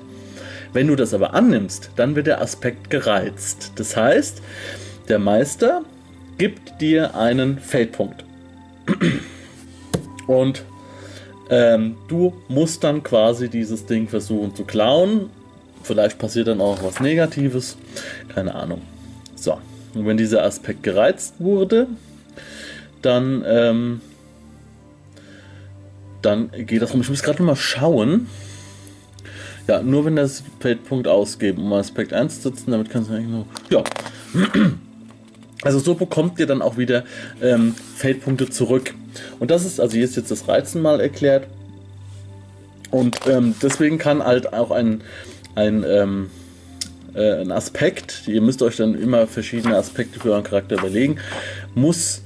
Wenn 0.72 0.86
du 0.88 0.96
das 0.96 1.12
aber 1.12 1.34
annimmst, 1.34 1.90
dann 1.96 2.16
wird 2.16 2.26
der 2.26 2.40
Aspekt 2.40 2.88
gereizt. 2.90 3.72
Das 3.76 3.96
heißt, 3.96 4.42
der 5.08 5.18
Meister 5.18 5.82
gibt 6.38 6.80
dir 6.80 7.14
einen 7.14 7.58
Feldpunkt. 7.58 8.24
Und 10.26 10.64
ähm, 11.52 11.96
du 12.08 12.32
musst 12.48 12.82
dann 12.82 13.02
quasi 13.02 13.50
dieses 13.50 13.84
Ding 13.84 14.08
versuchen 14.08 14.56
zu 14.56 14.64
klauen. 14.64 15.28
Vielleicht 15.82 16.18
passiert 16.18 16.48
dann 16.48 16.62
auch 16.62 16.82
was 16.82 16.98
Negatives. 16.98 17.76
Keine 18.34 18.54
Ahnung. 18.54 18.80
So. 19.34 19.58
Und 19.94 20.06
wenn 20.06 20.16
dieser 20.16 20.44
Aspekt 20.44 20.82
gereizt 20.82 21.34
wurde, 21.40 21.88
dann, 23.02 23.44
ähm, 23.46 24.00
dann 26.22 26.50
geht 26.52 26.80
das 26.80 26.94
rum. 26.94 27.02
Ich 27.02 27.10
muss 27.10 27.22
gerade 27.22 27.42
mal 27.42 27.54
schauen. 27.54 28.28
Ja, 29.68 29.82
nur 29.82 30.06
wenn 30.06 30.16
das 30.16 30.42
Feldpunkt 30.60 31.06
ausgeben, 31.06 31.64
um 31.64 31.72
Aspekt 31.74 32.14
1 32.14 32.40
zu 32.40 32.48
setzen, 32.48 32.70
damit 32.70 32.88
kannst 32.88 33.10
du 33.10 33.14
eigentlich 33.14 33.28
nur. 33.28 33.46
Ja. 33.68 33.84
Also 35.62 35.78
so 35.78 35.94
bekommt 35.94 36.38
ihr 36.38 36.46
dann 36.46 36.60
auch 36.60 36.76
wieder 36.76 37.04
ähm, 37.40 37.74
Feldpunkte 37.96 38.50
zurück. 38.50 38.94
Und 39.38 39.50
das 39.50 39.64
ist, 39.64 39.80
also 39.80 39.94
hier 39.94 40.04
ist 40.04 40.16
jetzt 40.16 40.30
das 40.30 40.48
Reizen 40.48 40.82
mal 40.82 41.00
erklärt. 41.00 41.46
Und 42.90 43.20
ähm, 43.26 43.54
deswegen 43.62 43.98
kann 43.98 44.22
halt 44.22 44.52
auch 44.52 44.70
ein, 44.70 45.02
ein, 45.54 45.84
ähm, 45.86 46.30
äh, 47.14 47.40
ein 47.40 47.50
Aspekt, 47.52 48.24
ihr 48.26 48.42
müsst 48.42 48.62
euch 48.62 48.76
dann 48.76 48.94
immer 48.94 49.26
verschiedene 49.26 49.76
Aspekte 49.76 50.20
für 50.20 50.32
euren 50.32 50.44
Charakter 50.44 50.76
überlegen, 50.76 51.16
muss 51.74 52.22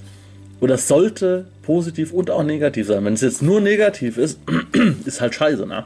oder 0.61 0.79
sollte 0.79 1.47
positiv 1.63 2.13
und 2.13 2.31
auch 2.31 2.43
negativ 2.43 2.87
sein. 2.87 3.05
Wenn 3.05 3.15
es 3.15 3.21
jetzt 3.21 3.43
nur 3.43 3.61
negativ 3.61 4.17
ist, 4.17 4.41
ist 5.05 5.21
halt 5.21 5.35
scheiße, 5.35 5.67
ne? 5.67 5.85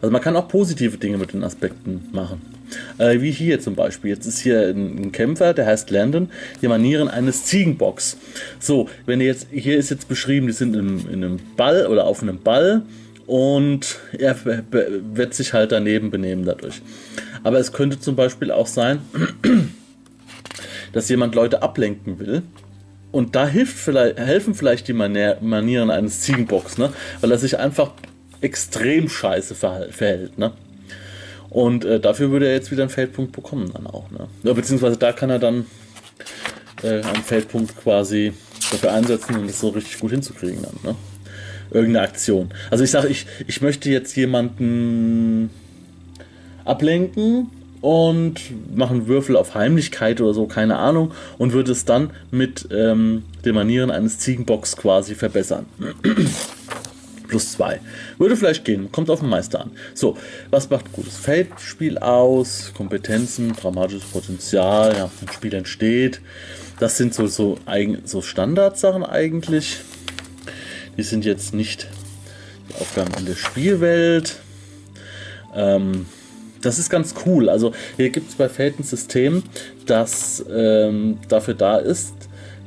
Also 0.00 0.12
man 0.12 0.20
kann 0.20 0.36
auch 0.36 0.48
positive 0.48 0.98
Dinge 0.98 1.18
mit 1.18 1.32
den 1.32 1.42
Aspekten 1.42 2.08
machen. 2.12 2.55
Äh, 2.98 3.20
wie 3.20 3.30
hier 3.30 3.60
zum 3.60 3.74
Beispiel. 3.74 4.10
Jetzt 4.10 4.26
ist 4.26 4.40
hier 4.40 4.68
ein, 4.68 4.98
ein, 4.98 5.12
Kämpfer, 5.12 5.54
der 5.54 5.66
heißt 5.66 5.90
Landon, 5.90 6.30
die 6.62 6.68
Manieren 6.68 7.08
eines 7.08 7.44
Ziegenbocks. 7.44 8.16
So, 8.58 8.88
wenn 9.06 9.20
ihr 9.20 9.26
jetzt, 9.26 9.48
hier 9.50 9.76
ist 9.76 9.90
jetzt 9.90 10.08
beschrieben, 10.08 10.46
die 10.46 10.52
sind 10.52 10.74
in, 10.74 11.08
in 11.08 11.24
einem 11.24 11.40
Ball 11.56 11.86
oder 11.86 12.06
auf 12.06 12.22
einem 12.22 12.42
Ball 12.42 12.82
und 13.26 13.98
er 14.16 14.36
wird 14.44 15.34
sich 15.34 15.52
halt 15.52 15.72
daneben 15.72 16.10
benehmen 16.10 16.44
dadurch. 16.44 16.80
Aber 17.42 17.58
es 17.58 17.72
könnte 17.72 18.00
zum 18.00 18.16
Beispiel 18.16 18.50
auch 18.50 18.66
sein, 18.66 19.00
dass 20.92 21.08
jemand 21.08 21.34
Leute 21.34 21.62
ablenken 21.62 22.18
will. 22.18 22.42
Und 23.12 23.34
da 23.34 23.46
hilft 23.46 23.76
vielleicht, 23.78 24.18
helfen 24.18 24.54
vielleicht 24.54 24.88
die 24.88 24.92
Manieren 24.92 25.90
eines 25.90 26.20
Ziegenbocks, 26.20 26.76
ne? 26.76 26.92
weil 27.20 27.30
er 27.30 27.38
sich 27.38 27.58
einfach 27.58 27.92
extrem 28.40 29.08
scheiße 29.08 29.54
verhält. 29.54 30.38
Ne? 30.38 30.52
Und 31.50 31.84
äh, 31.84 32.00
dafür 32.00 32.30
würde 32.30 32.46
er 32.46 32.54
jetzt 32.54 32.70
wieder 32.70 32.82
einen 32.82 32.90
Feldpunkt 32.90 33.32
bekommen 33.32 33.70
dann 33.72 33.86
auch. 33.86 34.04
Ne? 34.10 34.54
Beziehungsweise 34.54 34.96
da 34.96 35.12
kann 35.12 35.30
er 35.30 35.38
dann 35.38 35.66
äh, 36.82 37.02
einen 37.02 37.22
Feldpunkt 37.24 37.76
quasi 37.76 38.32
dafür 38.70 38.92
einsetzen, 38.92 39.36
um 39.36 39.46
das 39.46 39.60
so 39.60 39.68
richtig 39.68 39.98
gut 39.98 40.10
hinzukriegen 40.10 40.62
dann. 40.62 40.78
Ne? 40.82 40.96
Irgendeine 41.70 42.06
Aktion. 42.06 42.50
Also 42.70 42.84
ich 42.84 42.90
sage, 42.90 43.08
ich, 43.08 43.26
ich 43.46 43.60
möchte 43.60 43.90
jetzt 43.90 44.16
jemanden 44.16 45.50
ablenken 46.64 47.50
und 47.80 48.40
machen 48.74 49.06
Würfel 49.06 49.36
auf 49.36 49.54
Heimlichkeit 49.54 50.20
oder 50.20 50.34
so, 50.34 50.46
keine 50.46 50.76
Ahnung, 50.76 51.12
und 51.38 51.52
würde 51.52 51.72
es 51.72 51.84
dann 51.84 52.10
mit 52.30 52.68
ähm, 52.72 53.22
dem 53.44 53.54
Manieren 53.54 53.90
eines 53.90 54.18
Ziegenbocks 54.18 54.76
quasi 54.76 55.14
verbessern 55.14 55.66
plus 57.26 57.52
2. 57.52 57.80
Würde 58.18 58.36
vielleicht 58.36 58.64
gehen, 58.64 58.90
kommt 58.92 59.10
auf 59.10 59.20
den 59.20 59.28
Meister 59.28 59.60
an. 59.60 59.72
So, 59.94 60.16
was 60.50 60.70
macht 60.70 60.92
gutes 60.92 61.16
Feldspiel 61.16 61.98
aus? 61.98 62.72
Kompetenzen, 62.76 63.54
dramatisches 63.54 64.04
Potenzial, 64.04 64.96
ja, 64.96 65.10
ein 65.20 65.32
Spiel 65.32 65.54
entsteht. 65.54 66.20
Das 66.78 66.96
sind 66.96 67.14
so, 67.14 67.26
so, 67.26 67.58
so 68.04 68.22
Standardsachen 68.22 69.04
eigentlich. 69.04 69.78
Die 70.96 71.02
sind 71.02 71.24
jetzt 71.24 71.54
nicht 71.54 71.88
die 72.68 72.74
Aufgaben 72.80 73.12
in 73.18 73.26
der 73.26 73.34
Spielwelt. 73.34 74.36
Ähm, 75.54 76.06
das 76.62 76.78
ist 76.78 76.90
ganz 76.90 77.14
cool. 77.24 77.48
Also 77.48 77.72
hier 77.96 78.10
gibt 78.10 78.30
es 78.30 78.36
bei 78.36 78.48
Fate 78.48 78.80
ein 78.80 78.82
System, 78.82 79.42
das 79.86 80.44
ähm, 80.50 81.18
dafür 81.28 81.54
da 81.54 81.78
ist, 81.78 82.14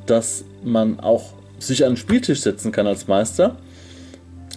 dass 0.06 0.44
man 0.64 1.00
auch 1.00 1.34
sich 1.60 1.86
an 1.86 1.92
den 1.92 1.98
Spieltisch 1.98 2.42
setzen 2.42 2.72
kann 2.72 2.88
als 2.88 3.08
Meister 3.08 3.58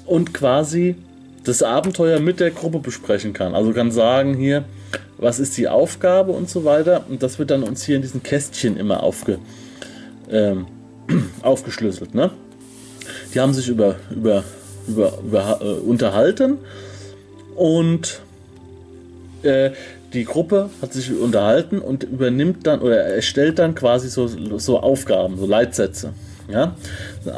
und 0.07 0.35
quasi 0.35 0.97
das 1.45 1.63
Abenteuer 1.63 2.21
mit 2.21 2.41
der 2.41 2.51
Gruppe 2.51 2.79
besprechen 2.79 3.33
kann. 3.33 3.55
Also 3.55 3.73
kann 3.73 3.91
sagen 3.91 4.35
hier, 4.35 4.65
was 5.19 5.39
ist 5.39 5.57
die 5.57 5.69
Aufgabe 5.69 6.33
und 6.33 6.49
so 6.51 6.65
weiter. 6.65 7.05
Und 7.09 7.23
das 7.23 7.39
wird 7.39 7.51
dann 7.51 7.63
uns 7.63 7.85
hier 7.85 7.97
in 7.97 8.03
diesen 8.03 8.23
Kästchen 8.23 8.77
immer 8.77 9.03
aufge, 9.03 9.39
ähm, 10.31 10.67
aufgeschlüsselt. 11.43 12.15
Ne? 12.15 12.31
Die 13.35 13.41
haben 13.41 13.55
sich 13.55 13.69
über, 13.69 13.97
über, 14.11 14.45
über, 14.87 15.19
über 15.25 15.61
äh, 15.61 15.65
unterhalten 15.65 16.59
und 17.57 18.21
äh, 19.43 19.71
die 20.13 20.25
Gruppe 20.25 20.69
hat 20.83 20.93
sich 20.93 21.11
unterhalten 21.11 21.79
und 21.79 22.05
übernimmt 22.05 22.67
dann 22.67 22.81
oder 22.81 22.99
erstellt 23.03 23.59
dann 23.59 23.75
quasi 23.75 24.09
so, 24.09 24.29
so 24.59 24.81
Aufgaben, 24.81 25.39
so 25.39 25.47
Leitsätze. 25.47 26.13
Ja? 26.51 26.77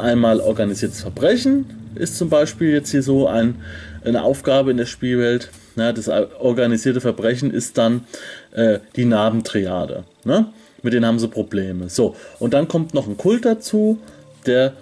Einmal 0.01 0.41
organisiertes 0.41 1.03
Verbrechen, 1.03 1.67
ist 1.97 2.17
zum 2.17 2.29
Beispiel 2.29 2.71
jetzt 2.71 2.91
hier 2.91 3.03
so 3.03 3.27
ein, 3.27 3.57
eine 4.05 4.23
Aufgabe 4.23 4.71
in 4.71 4.77
der 4.77 4.87
Spielwelt. 4.87 5.51
Ja, 5.77 5.93
das 5.93 6.09
organisierte 6.09 7.01
Verbrechen 7.01 7.51
ist 7.51 7.79
dann 7.79 8.05
äh, 8.53 8.79
die 8.97 9.05
Narbentriade. 9.05 10.05
Ne? 10.25 10.47
Mit 10.83 10.93
denen 10.93 11.07
haben 11.07 11.19
sie 11.19 11.29
Probleme. 11.29 11.89
So, 11.89 12.15
und 12.39 12.55
dann 12.55 12.69
kommt 12.69 12.95
noch 12.95 13.09
ein 13.09 13.17
Kult 13.17 13.45
dazu, 13.45 13.99
der 14.47 14.75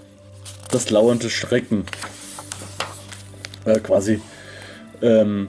das 0.70 0.90
lauernde 0.90 1.30
Schrecken 1.30 1.84
äh, 3.64 3.78
quasi 3.78 4.20
ähm, 5.00 5.48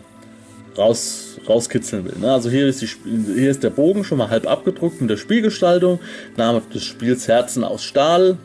raus, 0.77 1.39
rauskitzeln 1.47 2.05
will. 2.05 2.15
Ne? 2.19 2.31
Also 2.31 2.49
hier 2.49 2.67
ist, 2.67 2.81
die, 2.81 2.89
hier 3.35 3.51
ist 3.51 3.63
der 3.63 3.69
Bogen 3.69 4.03
schon 4.03 4.17
mal 4.17 4.29
halb 4.29 4.47
abgedruckt 4.47 5.01
in 5.01 5.07
der 5.07 5.17
Spielgestaltung. 5.17 5.99
Name 6.37 6.61
des 6.73 6.83
Spiels 6.83 7.27
Herzen 7.27 7.63
aus 7.63 7.83
Stahl 7.83 8.37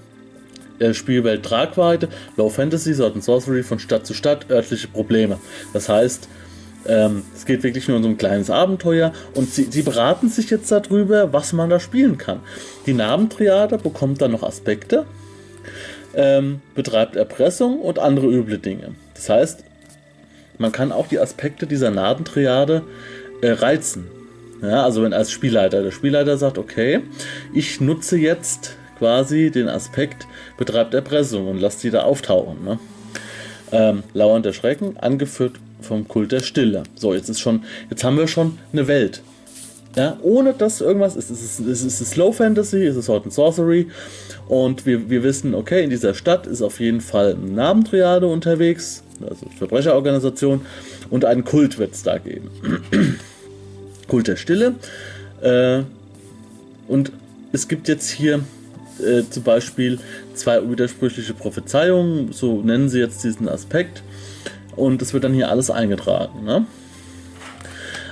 äh, 0.79 0.95
Spielwelt 0.95 1.45
Tragweite, 1.45 2.09
Low 2.37 2.49
Fantasy, 2.49 2.95
Sword 2.95 3.15
and 3.15 3.25
Sorcery 3.25 3.63
von 3.63 3.79
Stadt 3.79 4.07
zu 4.07 4.15
Stadt, 4.15 4.51
örtliche 4.51 4.89
Probleme. 4.89 5.39
Das 5.73 5.89
heißt, 5.89 6.29
ähm, 6.87 7.23
es 7.35 7.45
geht 7.45 7.63
wirklich 7.63 7.89
nur 7.89 7.99
um 7.99 8.03
so 8.03 8.09
ein 8.09 8.19
kleines 8.19 8.51
Abenteuer 8.51 9.13
und 9.35 9.53
sie, 9.53 9.65
sie 9.65 9.83
beraten 9.83 10.29
sich 10.29 10.51
jetzt 10.51 10.71
darüber, 10.71 11.33
was 11.33 11.53
man 11.53 11.71
da 11.71 11.81
spielen 11.81 12.19
kann. 12.19 12.41
Die 12.87 12.95
Narbentriade 12.95 13.79
bekommt 13.79 14.23
dann 14.23 14.33
noch 14.33 14.43
Aspekte, 14.43 15.05
ähm, 16.15 16.61
betreibt 16.75 17.17
Erpressung 17.17 17.81
und 17.81 17.99
andere 17.99 18.27
üble 18.27 18.59
Dinge. 18.59 18.95
Das 19.15 19.29
heißt, 19.29 19.65
man 20.57 20.73
kann 20.73 20.93
auch 20.93 21.07
die 21.07 21.19
Aspekte 21.19 21.67
dieser 21.67 21.91
Narbentriade 21.91 22.83
äh, 23.43 23.51
reizen. 23.51 24.07
Ja, 24.63 24.83
also 24.83 25.05
wenn 25.05 25.13
als 25.13 25.31
Spielleiter, 25.31 25.83
der 25.83 25.93
Spielleiter 25.93 26.37
sagt, 26.37 26.59
okay, 26.59 27.01
ich 27.55 27.81
nutze 27.81 28.17
jetzt 28.17 28.78
quasi 28.99 29.51
den 29.51 29.69
Aspekt 29.69 30.27
betreibt 30.57 30.95
Erpressung 30.95 31.49
und 31.49 31.61
lasst 31.61 31.81
sie 31.81 31.91
da 31.91 32.03
auftauchen. 32.03 32.65
Ne? 32.65 32.79
Ähm, 33.73 34.03
lauernder 34.15 34.53
Schrecken, 34.53 34.97
angeführt 34.97 35.55
vom 35.81 36.09
Kult 36.09 36.33
der 36.33 36.41
Stille. 36.41 36.83
So, 36.95 37.15
jetzt 37.15 37.29
ist 37.29 37.41
schon, 37.41 37.65
jetzt 37.91 38.03
haben 38.05 38.17
wir 38.17 38.29
schon 38.29 38.59
eine 38.73 38.89
Welt. 38.89 39.23
Ja, 39.97 40.17
ohne 40.23 40.53
dass 40.53 40.81
irgendwas 40.81 41.17
ist. 41.17 41.31
Es 41.31 41.59
ist, 41.59 41.61
es 41.61 41.83
ist 41.83 42.11
Slow 42.11 42.33
Fantasy, 42.33 42.85
es 42.85 42.97
ist 42.97 43.07
Sword 43.07 43.25
and 43.25 43.33
Sorcery. 43.33 43.89
Und 44.47 44.87
wir, 44.87 45.11
wir 45.11 45.23
wissen, 45.23 45.55
okay, 45.55 45.83
in 45.83 45.91
dieser 45.91 46.15
Stadt 46.15 46.47
ist 46.47 46.63
auf 46.63 46.81
jeden 46.81 47.01
Fall 47.01 47.35
eine 47.35 47.53
Namentriade 47.53 48.27
unterwegs, 48.27 49.03
also 49.21 49.47
Verbrecherorganisation, 49.59 50.61
und 51.11 51.25
einen 51.25 51.45
Kult 51.45 51.79
wird 51.79 51.95
es 51.95 52.03
da 52.03 52.19
geben. 52.19 52.51
Kult 54.09 54.29
der 54.29 54.37
Stille. 54.37 54.75
Äh, 55.43 55.83
und 56.87 57.13
es 57.53 57.69
gibt 57.69 57.89
jetzt 57.89 58.09
hier 58.11 58.41
äh, 59.01 59.23
zum 59.29 59.43
Beispiel 59.43 59.99
zwei 60.35 60.69
widersprüchliche 60.69 61.35
Prophezeiungen, 61.35 62.33
so 62.33 62.61
nennen 62.63 62.89
sie 62.89 62.99
jetzt 62.99 63.23
diesen 63.25 63.49
Aspekt. 63.49 64.03
Und 64.77 65.03
es 65.03 65.13
wird 65.13 65.25
dann 65.25 65.35
hier 65.35 65.51
alles 65.51 65.71
eingetragen. 65.71 66.45
Ne? 66.45 66.67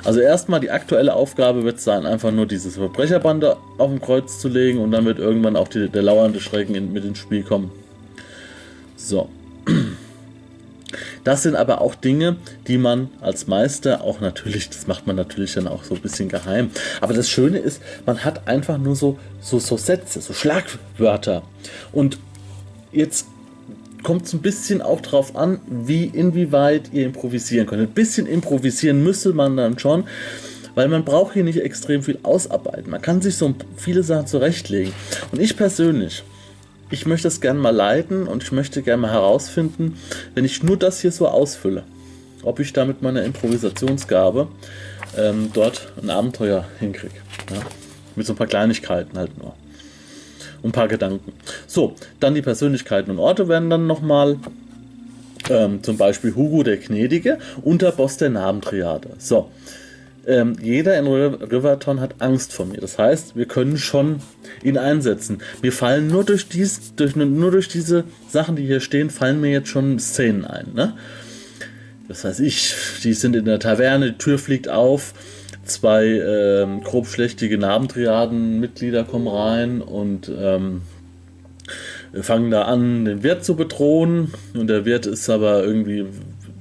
Also 0.05 0.21
erstmal 0.21 0.61
die 0.61 0.71
aktuelle 0.71 1.14
Aufgabe 1.14 1.64
wird 1.64 1.81
sein, 1.81 2.07
einfach 2.07 2.31
nur 2.31 2.47
dieses 2.47 2.76
Verbrecherbande 2.76 3.57
auf 3.78 3.90
dem 3.90 4.00
Kreuz 4.00 4.38
zu 4.38 4.49
legen 4.49 4.78
und 4.81 4.93
dann 4.93 5.05
wird 5.05 5.19
irgendwann 5.19 5.57
auch 5.57 5.69
die, 5.69 5.88
der 5.88 6.02
lauernde 6.02 6.40
Schrecken 6.40 6.75
in, 6.75 6.93
mit 6.93 7.05
ins 7.05 7.19
Spiel 7.19 7.43
kommen. 7.43 7.73
So. 8.97 9.28
Das 11.25 11.43
sind 11.43 11.57
aber 11.57 11.81
auch 11.81 11.95
Dinge, 11.95 12.37
die 12.69 12.78
man 12.78 13.11
als 13.21 13.47
Meister 13.47 14.02
auch 14.02 14.21
natürlich, 14.21 14.71
das 14.71 14.87
macht 14.87 15.07
man 15.07 15.16
natürlich 15.16 15.55
dann 15.55 15.66
auch 15.66 15.85
so 15.85 15.95
ein 15.95 16.00
bisschen 16.00 16.28
geheim. 16.28 16.71
Aber 17.00 17.14
das 17.14 17.28
Schöne 17.28 17.59
ist, 17.59 17.83
man 18.05 18.25
hat 18.25 18.47
einfach 18.47 18.78
nur 18.78 18.95
so, 18.95 19.19
so, 19.40 19.59
so 19.59 19.76
Sätze, 19.76 20.21
so 20.21 20.33
Schlagwörter. 20.33 21.43
Und 21.93 22.19
jetzt 22.93 23.26
kommt 24.02 24.26
es 24.26 24.33
ein 24.33 24.40
bisschen 24.40 24.83
auch 24.83 25.00
drauf 25.00 25.35
an, 25.35 25.61
wie 25.69 26.05
inwieweit 26.05 26.93
ihr 26.93 27.07
improvisieren 27.07 27.66
könnt. 27.66 27.83
Ein 27.83 27.88
bisschen 27.88 28.26
improvisieren 28.26 29.02
müsste 29.02 29.33
man 29.33 29.57
dann 29.57 29.78
schon, 29.81 30.05
weil 30.76 30.87
man 30.87 31.05
braucht 31.05 31.35
hier 31.35 31.43
nicht 31.43 31.61
extrem 31.61 32.05
viel 32.05 32.19
ausarbeiten. 32.23 32.90
Man 32.90 33.02
kann 33.02 33.21
sich 33.21 33.35
so 33.37 33.52
viele 33.76 34.05
Sachen 34.05 34.28
zurechtlegen. 34.28 34.93
Und 35.33 35.40
ich 35.40 35.57
persönlich, 35.57 36.23
ich 36.90 37.07
möchte 37.07 37.26
das 37.26 37.40
gerne 37.40 37.59
mal 37.59 37.75
leiten 37.75 38.26
und 38.26 38.43
ich 38.43 38.52
möchte 38.52 38.83
gerne 38.83 39.02
mal 39.02 39.12
herausfinden, 39.12 39.99
wenn 40.35 40.45
ich 40.45 40.62
nur 40.62 40.76
das 40.76 41.00
hier 41.00 41.12
so 41.12 41.28
ausfülle, 41.28 41.85
ob 42.43 42.61
ich 42.61 42.73
da 42.73 42.85
mit 42.85 43.02
meiner 43.02 43.25
Improvisationsgabe 43.25 44.49
ähm, 45.16 45.50
dort 45.52 45.93
ein 46.00 46.11
Abenteuer 46.11 46.64
hinkriege. 46.78 47.14
Ja? 47.50 47.61
Mit 48.14 48.26
so 48.26 48.33
ein 48.33 48.37
paar 48.37 48.47
Kleinigkeiten 48.47 49.19
halt 49.19 49.37
nur 49.38 49.55
ein 50.66 50.73
paar 50.73 50.88
Gedanken. 50.88 51.33
So, 51.66 51.95
dann 52.21 52.35
die 52.35 52.43
Persönlichkeiten 52.43 53.11
und 53.11 53.19
Orte 53.19 53.49
werden 53.49 53.71
dann 53.71 53.87
nochmal 53.87 54.37
ähm, 55.49 55.83
zum 55.83 55.97
Beispiel 55.97 56.35
Hugo 56.35 56.62
der 56.62 56.76
Gnädige, 56.76 57.38
Unterboss 57.62 58.16
der 58.16 58.31
Namentriade. 58.31 59.11
So, 59.19 59.50
ähm, 60.26 60.56
jeder 60.61 60.99
in 60.99 61.06
Riverton 61.06 62.00
hat 62.00 62.16
Angst 62.18 62.52
vor 62.52 62.66
mir. 62.66 62.80
Das 62.80 62.99
heißt, 62.99 63.37
wir 63.37 63.47
können 63.47 63.78
schon 63.78 64.21
ihn 64.62 64.78
einsetzen. 64.78 65.38
Mir 65.62 65.73
fallen 65.73 66.09
nur 66.09 66.25
durch, 66.25 66.49
dies, 66.49 66.95
durch, 66.97 67.16
nur 67.16 67.50
durch 67.50 67.68
diese 67.68 68.04
Sachen, 68.28 68.56
die 68.56 68.66
hier 68.66 68.80
stehen, 68.80 69.11
fallen 69.11 69.40
mir 69.40 69.50
jetzt 69.50 69.68
schon 69.68 69.99
Szenen 69.99 70.45
ein. 70.45 70.73
Ne? 70.75 70.95
Das 72.09 72.25
heißt, 72.25 72.40
ich, 72.40 72.75
die 73.02 73.12
sind 73.12 73.37
in 73.37 73.45
der 73.45 73.59
Taverne, 73.59 74.12
die 74.12 74.18
Tür 74.18 74.38
fliegt 74.38 74.68
auf 74.68 75.14
zwei 75.64 76.04
ähm, 76.04 76.83
grobschlächtige 76.83 77.59
Nabentriaden-Mitglieder 77.59 79.04
kommen 79.04 79.28
rein 79.28 79.80
und 79.83 80.30
ähm, 80.37 80.83
fangen 82.21 82.50
da 82.50 82.62
an, 82.62 83.04
den 83.04 83.23
Wirt 83.23 83.45
zu 83.45 83.56
bedrohen. 83.56 84.33
Und 84.54 84.68
der 84.68 84.85
Wirt 84.85 85.06
ist 85.06 85.28
aber 85.28 85.64
irgendwie, 85.64 86.06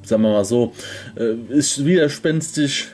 sagen 0.04 0.24
wir 0.24 0.32
mal 0.32 0.46
so, 0.46 0.74
äh, 1.16 1.36
ist 1.54 1.86
widerspenstig. 1.86 2.88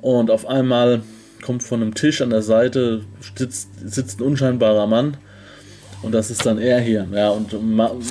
Und 0.00 0.30
auf 0.30 0.46
einmal 0.46 1.02
kommt 1.42 1.62
von 1.62 1.82
einem 1.82 1.94
Tisch 1.94 2.20
an 2.20 2.30
der 2.30 2.42
Seite, 2.42 3.02
sitzt, 3.34 3.68
sitzt 3.84 4.20
ein 4.20 4.24
unscheinbarer 4.24 4.86
Mann. 4.86 5.16
Und 6.02 6.12
das 6.12 6.30
ist 6.30 6.46
dann 6.46 6.58
er 6.58 6.80
hier. 6.80 7.06
Ja, 7.12 7.30
und 7.30 7.52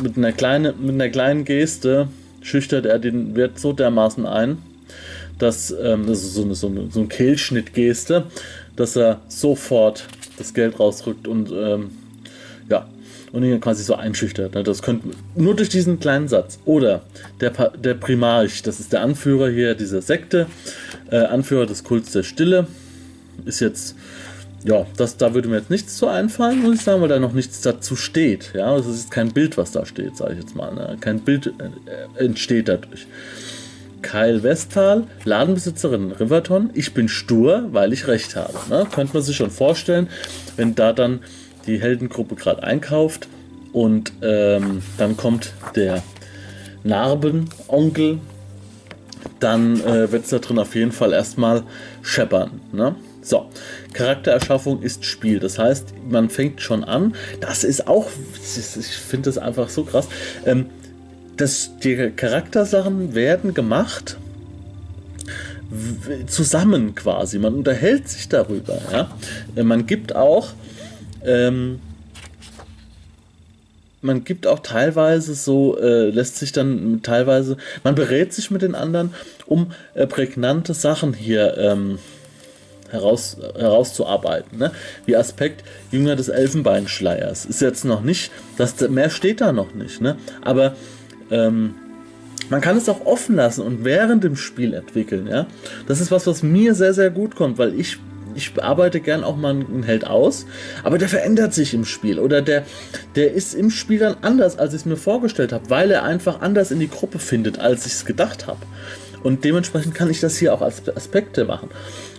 mit 0.03 0.17
einer, 0.17 0.31
kleine, 0.31 0.73
mit 0.73 0.93
einer 0.93 1.09
kleinen 1.09 1.45
Geste 1.45 2.07
schüchtert 2.41 2.85
er 2.85 2.99
den 2.99 3.35
Wirt 3.35 3.59
so 3.59 3.73
dermaßen 3.73 4.25
ein, 4.25 4.59
dass, 5.39 5.71
ähm, 5.71 6.05
das 6.05 6.23
ist 6.23 6.35
so 6.35 6.43
eine, 6.43 6.55
so 6.55 6.67
eine, 6.67 6.91
so 6.91 6.99
eine 6.99 7.09
Kehlschnittgeste, 7.09 8.25
dass 8.75 8.95
er 8.95 9.21
sofort 9.27 10.07
das 10.37 10.53
Geld 10.53 10.79
rausrückt 10.79 11.27
und 11.27 11.51
ähm, 11.51 11.91
und 13.31 13.43
ihn 13.43 13.59
quasi 13.59 13.83
so 13.83 13.95
einschüchtert. 13.95 14.55
Ne? 14.55 14.63
Das 14.63 14.81
könnte 14.81 15.09
nur 15.35 15.55
durch 15.55 15.69
diesen 15.69 15.99
kleinen 15.99 16.27
Satz. 16.27 16.59
Oder 16.65 17.01
der, 17.39 17.51
der 17.71 17.93
Primarch, 17.93 18.63
das 18.63 18.79
ist 18.79 18.93
der 18.93 19.01
Anführer 19.01 19.49
hier 19.49 19.75
dieser 19.75 20.01
Sekte, 20.01 20.47
äh, 21.11 21.17
Anführer 21.17 21.65
des 21.65 21.83
Kults 21.83 22.11
der 22.11 22.23
Stille, 22.23 22.67
ist 23.45 23.59
jetzt, 23.59 23.95
ja, 24.63 24.85
das, 24.97 25.17
da 25.17 25.33
würde 25.33 25.47
mir 25.47 25.57
jetzt 25.57 25.69
nichts 25.69 25.97
zu 25.97 26.07
einfallen, 26.07 26.61
muss 26.61 26.75
ich 26.75 26.81
sagen, 26.81 27.01
weil 27.01 27.09
da 27.09 27.19
noch 27.19 27.33
nichts 27.33 27.61
dazu 27.61 27.95
steht. 27.95 28.51
Ja, 28.53 28.75
das 28.75 28.87
ist 28.87 29.11
kein 29.11 29.31
Bild, 29.31 29.57
was 29.57 29.71
da 29.71 29.85
steht, 29.85 30.17
sage 30.17 30.33
ich 30.33 30.39
jetzt 30.39 30.55
mal. 30.55 30.73
Ne? 30.73 30.97
Kein 30.99 31.19
Bild 31.19 31.47
äh, 31.47 32.23
entsteht 32.23 32.67
dadurch. 32.67 33.07
Kyle 34.01 34.43
Westphal, 34.43 35.07
Ladenbesitzerin 35.25 36.05
in 36.05 36.11
Riverton. 36.13 36.69
Ich 36.73 36.93
bin 36.93 37.09
stur, 37.09 37.67
weil 37.71 37.91
ich 37.91 38.07
recht 38.07 38.35
habe. 38.35 38.53
Ne? 38.69 38.87
Könnte 38.93 39.13
man 39.13 39.23
sich 39.23 39.35
schon 39.35 39.51
vorstellen, 39.51 40.07
wenn 40.55 40.73
da 40.73 40.93
dann 40.93 41.19
die 41.65 41.81
Heldengruppe 41.81 42.35
gerade 42.35 42.63
einkauft 42.63 43.27
und 43.71 44.13
ähm, 44.21 44.81
dann 44.97 45.17
kommt 45.17 45.53
der 45.75 46.01
Narbenonkel, 46.83 48.19
dann 49.39 49.81
äh, 49.81 50.11
wird 50.11 50.23
es 50.23 50.29
da 50.29 50.39
drin 50.39 50.59
auf 50.59 50.75
jeden 50.75 50.91
Fall 50.91 51.13
erstmal 51.13 51.63
scheppern. 52.01 52.61
Ne? 52.71 52.95
So, 53.21 53.49
Charaktererschaffung 53.93 54.81
ist 54.81 55.05
Spiel. 55.05 55.39
Das 55.39 55.59
heißt, 55.59 55.93
man 56.09 56.29
fängt 56.29 56.61
schon 56.61 56.83
an. 56.83 57.15
Das 57.41 57.63
ist 57.63 57.87
auch, 57.87 58.07
ich 58.35 58.85
finde 58.87 59.29
das 59.29 59.37
einfach 59.37 59.69
so 59.69 59.83
krass. 59.83 60.07
Ähm, 60.45 60.67
das, 61.37 61.71
die 61.83 62.11
Charaktersachen 62.15 63.13
werden 63.13 63.53
gemacht 63.53 64.17
zusammen 66.27 66.95
quasi. 66.95 67.37
Man 67.39 67.53
unterhält 67.53 68.09
sich 68.09 68.27
darüber. 68.27 68.79
Ja? 68.91 69.11
Äh, 69.55 69.63
man 69.63 69.85
gibt 69.85 70.15
auch 70.15 70.49
ähm, 71.25 71.79
man 74.01 74.23
gibt 74.23 74.47
auch 74.47 74.59
teilweise 74.59 75.33
so, 75.33 75.77
äh, 75.77 76.09
lässt 76.09 76.37
sich 76.37 76.51
dann 76.51 77.01
teilweise, 77.03 77.57
man 77.83 77.95
berät 77.95 78.33
sich 78.33 78.49
mit 78.51 78.61
den 78.61 78.75
anderen, 78.75 79.13
um 79.45 79.71
äh, 79.93 80.07
prägnante 80.07 80.73
Sachen 80.73 81.13
hier 81.13 81.57
ähm, 81.57 81.99
heraus, 82.89 83.37
herauszuarbeiten. 83.57 84.57
Ne? 84.57 84.71
Wie 85.05 85.15
Aspekt 85.15 85.63
Jünger 85.91 86.15
des 86.15 86.29
Elfenbeinschleiers. 86.29 87.45
Ist 87.45 87.61
jetzt 87.61 87.85
noch 87.85 88.01
nicht, 88.01 88.31
das, 88.57 88.79
mehr 88.89 89.09
steht 89.09 89.41
da 89.41 89.51
noch 89.51 89.73
nicht, 89.73 90.01
ne? 90.01 90.17
aber 90.41 90.75
ähm, 91.31 91.75
man 92.49 92.61
kann 92.61 92.77
es 92.77 92.89
auch 92.89 93.05
offen 93.05 93.35
lassen 93.35 93.61
und 93.61 93.83
während 93.83 94.23
dem 94.23 94.35
Spiel 94.35 94.73
entwickeln. 94.73 95.27
Ja? 95.27 95.45
Das 95.87 95.99
ist 95.99 96.09
was, 96.09 96.25
was 96.25 96.41
mir 96.41 96.73
sehr, 96.73 96.93
sehr 96.93 97.11
gut 97.11 97.35
kommt, 97.35 97.57
weil 97.57 97.79
ich 97.79 97.97
ich 98.39 98.63
arbeite 98.63 99.01
gern 99.01 99.23
auch 99.23 99.35
mal 99.35 99.51
einen 99.51 99.83
Held 99.83 100.07
aus, 100.07 100.45
aber 100.83 100.97
der 100.97 101.09
verändert 101.09 101.53
sich 101.53 101.73
im 101.73 101.85
Spiel 101.85 102.19
oder 102.19 102.41
der, 102.41 102.65
der 103.15 103.33
ist 103.33 103.53
im 103.53 103.69
Spiel 103.69 103.99
dann 103.99 104.15
anders, 104.21 104.57
als 104.57 104.73
ich 104.73 104.81
es 104.81 104.85
mir 104.85 104.97
vorgestellt 104.97 105.51
habe, 105.51 105.69
weil 105.69 105.91
er 105.91 106.03
einfach 106.03 106.41
anders 106.41 106.71
in 106.71 106.79
die 106.79 106.89
Gruppe 106.89 107.19
findet, 107.19 107.59
als 107.59 107.85
ich 107.85 107.93
es 107.93 108.05
gedacht 108.05 108.47
habe. 108.47 108.59
Und 109.21 109.43
dementsprechend 109.43 109.93
kann 109.93 110.09
ich 110.09 110.21
das 110.21 110.37
hier 110.37 110.53
auch 110.53 110.61
als 110.61 110.87
Aspekte 110.95 111.43
machen. 111.43 111.69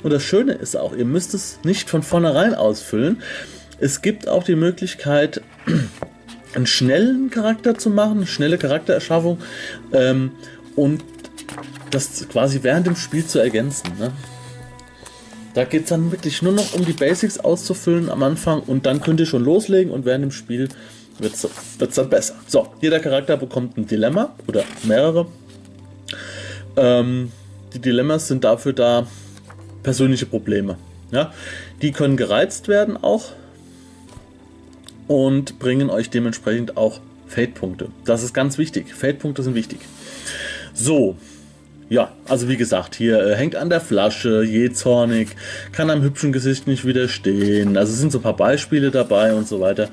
Und 0.03 0.13
das 0.13 0.23
Schöne 0.23 0.53
ist 0.53 0.77
auch, 0.77 0.95
ihr 0.95 1.07
müsst 1.07 1.33
es 1.33 1.59
nicht 1.65 1.89
von 1.89 2.03
vornherein 2.03 2.55
ausfüllen. 2.55 3.23
Es 3.79 4.03
gibt 4.03 4.29
auch 4.29 4.45
die 4.45 4.57
Möglichkeit, 4.57 5.41
einen 6.55 6.67
schnellen 6.67 7.31
Charakter 7.31 7.79
zu 7.79 7.89
machen, 7.89 8.19
eine 8.19 8.27
schnelle 8.27 8.59
Charaktererschaffung 8.59 9.39
ähm, 9.93 10.33
und 10.77 11.03
das 11.91 12.29
quasi 12.29 12.61
während 12.63 12.87
dem 12.87 12.97
Spiel 12.97 13.27
zu 13.27 13.39
ergänzen. 13.39 13.91
Ne? 13.99 14.13
Da 15.55 15.65
geht 15.65 15.85
es 15.85 15.89
dann 15.89 16.13
wirklich 16.13 16.43
nur 16.43 16.53
noch 16.53 16.75
um 16.75 16.85
die 16.85 16.93
Basics 16.93 17.39
auszufüllen 17.39 18.09
am 18.09 18.23
Anfang 18.23 18.61
und 18.61 18.87
dann 18.87 19.01
könnt 19.01 19.21
ihr 19.21 19.27
schon 19.27 19.45
loslegen 19.45 19.93
und 19.93 20.05
während 20.05 20.25
dem 20.25 20.31
Spiel 20.31 20.69
wird 21.19 21.35
es 21.35 21.95
dann 21.95 22.09
besser. 22.09 22.35
So, 22.47 22.69
jeder 22.81 23.01
Charakter 23.01 23.37
bekommt 23.37 23.77
ein 23.77 23.87
Dilemma 23.87 24.35
oder 24.47 24.65
mehrere. 24.85 25.27
Ähm, 26.77 27.33
die 27.75 27.81
Dilemmas 27.81 28.29
sind 28.29 28.45
dafür 28.45 28.73
da 28.73 29.07
persönliche 29.83 30.27
Probleme. 30.27 30.77
Ja? 31.11 31.33
Die 31.83 31.93
können 31.93 32.17
gereizt 32.17 32.69
werden 32.69 32.97
auch 32.97 33.33
und 35.09 35.59
bringen 35.59 35.91
euch 35.91 36.11
dementsprechend 36.11 36.77
auch 36.77 37.01
Fade-Punkte. 37.27 37.89
Das 38.05 38.23
ist 38.23 38.33
ganz 38.33 38.59
wichtig. 38.59 38.95
Fade-Punkte 38.95 39.43
sind 39.43 39.55
wichtig. 39.55 39.81
So, 40.75 41.17
ja, 41.91 42.13
also 42.29 42.49
wie 42.49 42.57
gesagt, 42.57 42.95
hier 42.95 43.21
äh, 43.21 43.35
hängt 43.35 43.57
an 43.57 43.69
der 43.69 43.81
Flasche, 43.81 44.45
jähzornig, 44.45 45.31
kann 45.73 45.91
am 45.91 46.03
hübschen 46.03 46.33
Gesicht 46.33 46.69
nicht 46.69 46.87
widerstehen. 46.87 47.77
Also 47.77 47.93
es 47.93 47.99
sind 47.99 48.13
so 48.13 48.19
ein 48.19 48.23
paar 48.23 48.37
Beispiele 48.37 48.93
dabei 48.93 49.35
und 49.35 49.49
so 49.49 49.61
weiter. 49.61 49.89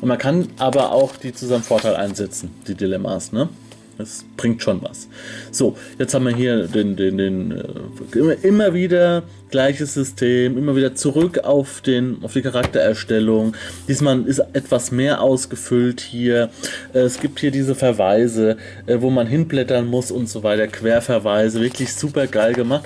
Und 0.00 0.08
man 0.08 0.16
kann 0.16 0.48
aber 0.58 0.92
auch 0.92 1.14
die 1.16 1.34
zu 1.34 1.46
seinem 1.46 1.62
Vorteil 1.62 1.94
einsetzen, 1.94 2.50
die 2.66 2.74
Dilemmas, 2.74 3.32
ne? 3.32 3.50
Das 3.98 4.24
bringt 4.36 4.62
schon 4.62 4.82
was. 4.82 5.08
So, 5.50 5.76
jetzt 5.98 6.12
haben 6.12 6.24
wir 6.24 6.34
hier 6.34 6.66
den, 6.66 6.96
den, 6.96 7.16
den 7.16 7.50
äh, 7.52 8.18
immer, 8.18 8.44
immer 8.44 8.74
wieder 8.74 9.22
gleiches 9.50 9.94
System, 9.94 10.58
immer 10.58 10.76
wieder 10.76 10.94
zurück 10.94 11.38
auf, 11.44 11.80
den, 11.80 12.18
auf 12.22 12.34
die 12.34 12.42
Charaktererstellung. 12.42 13.54
Diesmal 13.88 14.26
ist 14.26 14.40
etwas 14.52 14.90
mehr 14.92 15.22
ausgefüllt 15.22 16.00
hier. 16.00 16.50
Äh, 16.92 17.00
es 17.00 17.20
gibt 17.20 17.40
hier 17.40 17.50
diese 17.50 17.74
Verweise, 17.74 18.58
äh, 18.86 19.00
wo 19.00 19.08
man 19.08 19.26
hinblättern 19.26 19.86
muss 19.86 20.10
und 20.10 20.28
so 20.28 20.42
weiter. 20.42 20.66
Querverweise, 20.66 21.60
wirklich 21.60 21.94
super 21.94 22.26
geil 22.26 22.52
gemacht. 22.52 22.84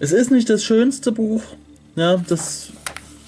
Es 0.00 0.12
ist 0.12 0.30
nicht 0.30 0.50
das 0.50 0.62
schönste 0.62 1.12
Buch, 1.12 1.42
ja, 1.96 2.22
das 2.28 2.70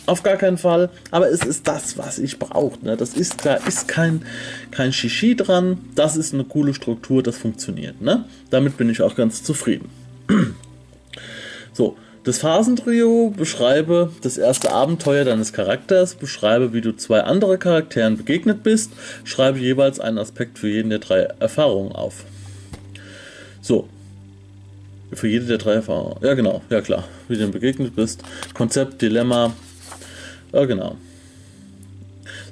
auf 0.07 0.23
gar 0.23 0.37
keinen 0.37 0.59
Fall. 0.59 0.91
Aber 1.11 1.29
es 1.29 1.45
ist 1.45 1.69
das, 1.69 1.99
was 1.99 2.19
ich 2.19 2.39
brauche. 2.39 2.79
Ne? 2.85 2.97
Das 2.97 3.15
ist, 3.15 3.45
da 3.45 3.55
ist 3.55 3.89
kein, 3.89 4.23
kein 4.71 4.93
Shishi 4.93 5.37
dran. 5.37 5.79
Das 5.95 6.17
ist 6.17 6.35
eine 6.35 6.45
coole 6.45 6.75
Struktur, 6.75 7.23
das 7.23 7.37
funktioniert. 7.37 8.01
Ne? 8.01 8.25
Damit 8.51 8.77
bin 8.77 8.89
ich 8.89 9.03
auch 9.03 9.15
ganz 9.15 9.43
zufrieden. 9.43 9.91
so, 11.73 11.97
das 12.27 12.39
Phasentrio 12.39 13.33
beschreibe 13.37 14.11
das 14.23 14.37
erste 14.37 14.73
Abenteuer 14.73 15.25
deines 15.25 15.53
Charakters, 15.53 16.17
beschreibe, 16.17 16.73
wie 16.73 16.81
du 16.81 16.91
zwei 16.97 17.21
andere 17.21 17.57
Charakteren 17.57 18.17
begegnet 18.17 18.65
bist, 18.65 18.91
schreibe 19.23 19.61
jeweils 19.61 20.01
einen 20.01 20.19
Aspekt 20.19 20.59
für 20.59 20.69
jeden 20.69 20.91
der 20.91 20.99
drei 20.99 21.19
Erfahrungen 21.39 21.93
auf. 21.93 22.25
So. 23.63 23.89
Für 25.13 25.29
jede 25.29 25.47
der 25.47 25.59
drei 25.59 25.75
Erfahrungen. 25.75 26.17
Ja, 26.21 26.35
genau. 26.35 26.63
Ja, 26.69 26.81
klar. 26.81 27.05
Wie 27.29 27.37
du 27.37 27.47
begegnet 27.47 27.95
bist. 27.95 28.25
Konzept, 28.55 29.03
Dilemma, 29.03 29.53
ja, 30.53 30.65
genau. 30.65 30.97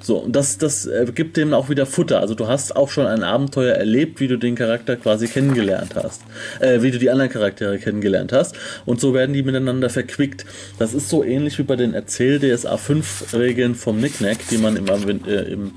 So, 0.01 0.17
und 0.17 0.35
das, 0.35 0.59
das 0.59 0.85
äh, 0.85 1.07
gibt 1.13 1.35
dem 1.35 1.53
auch 1.53 1.69
wieder 1.69 1.87
Futter. 1.87 2.19
Also 2.19 2.35
du 2.35 2.47
hast 2.47 2.75
auch 2.75 2.89
schon 2.89 3.07
ein 3.07 3.23
Abenteuer 3.23 3.73
erlebt, 3.73 4.19
wie 4.19 4.27
du 4.27 4.37
den 4.37 4.53
Charakter 4.55 4.95
quasi 4.97 5.27
kennengelernt 5.27 5.95
hast. 5.95 6.21
Äh, 6.59 6.83
wie 6.83 6.91
du 6.91 6.99
die 6.99 7.09
anderen 7.09 7.31
Charaktere 7.31 7.79
kennengelernt 7.79 8.31
hast. 8.31 8.55
Und 8.85 9.01
so 9.01 9.15
werden 9.15 9.33
die 9.33 9.41
miteinander 9.41 9.89
verquickt. 9.89 10.45
Das 10.77 10.93
ist 10.93 11.09
so 11.09 11.23
ähnlich 11.23 11.57
wie 11.57 11.63
bei 11.63 11.75
den 11.75 11.95
Erzähl-DSA 11.95 12.75
5-Regeln 12.75 13.73
vom 13.73 13.99
Nicknack, 13.99 14.37
die 14.51 14.59
man 14.59 14.77
im, 14.77 14.87
äh, 15.25 15.41
im 15.51 15.71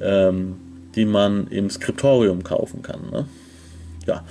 ähm, 0.00 0.56
die 0.94 1.04
man 1.04 1.48
im 1.48 1.68
Skriptorium 1.70 2.42
kaufen 2.42 2.82
kann. 2.82 3.10
Ne? 3.10 3.26
Ja. 4.06 4.24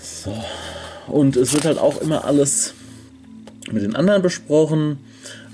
So. 0.00 0.34
Und 1.06 1.36
es 1.36 1.52
wird 1.52 1.64
halt 1.64 1.78
auch 1.78 2.00
immer 2.00 2.24
alles 2.24 2.74
mit 3.70 3.82
den 3.82 3.96
anderen 3.96 4.22
besprochen. 4.22 4.98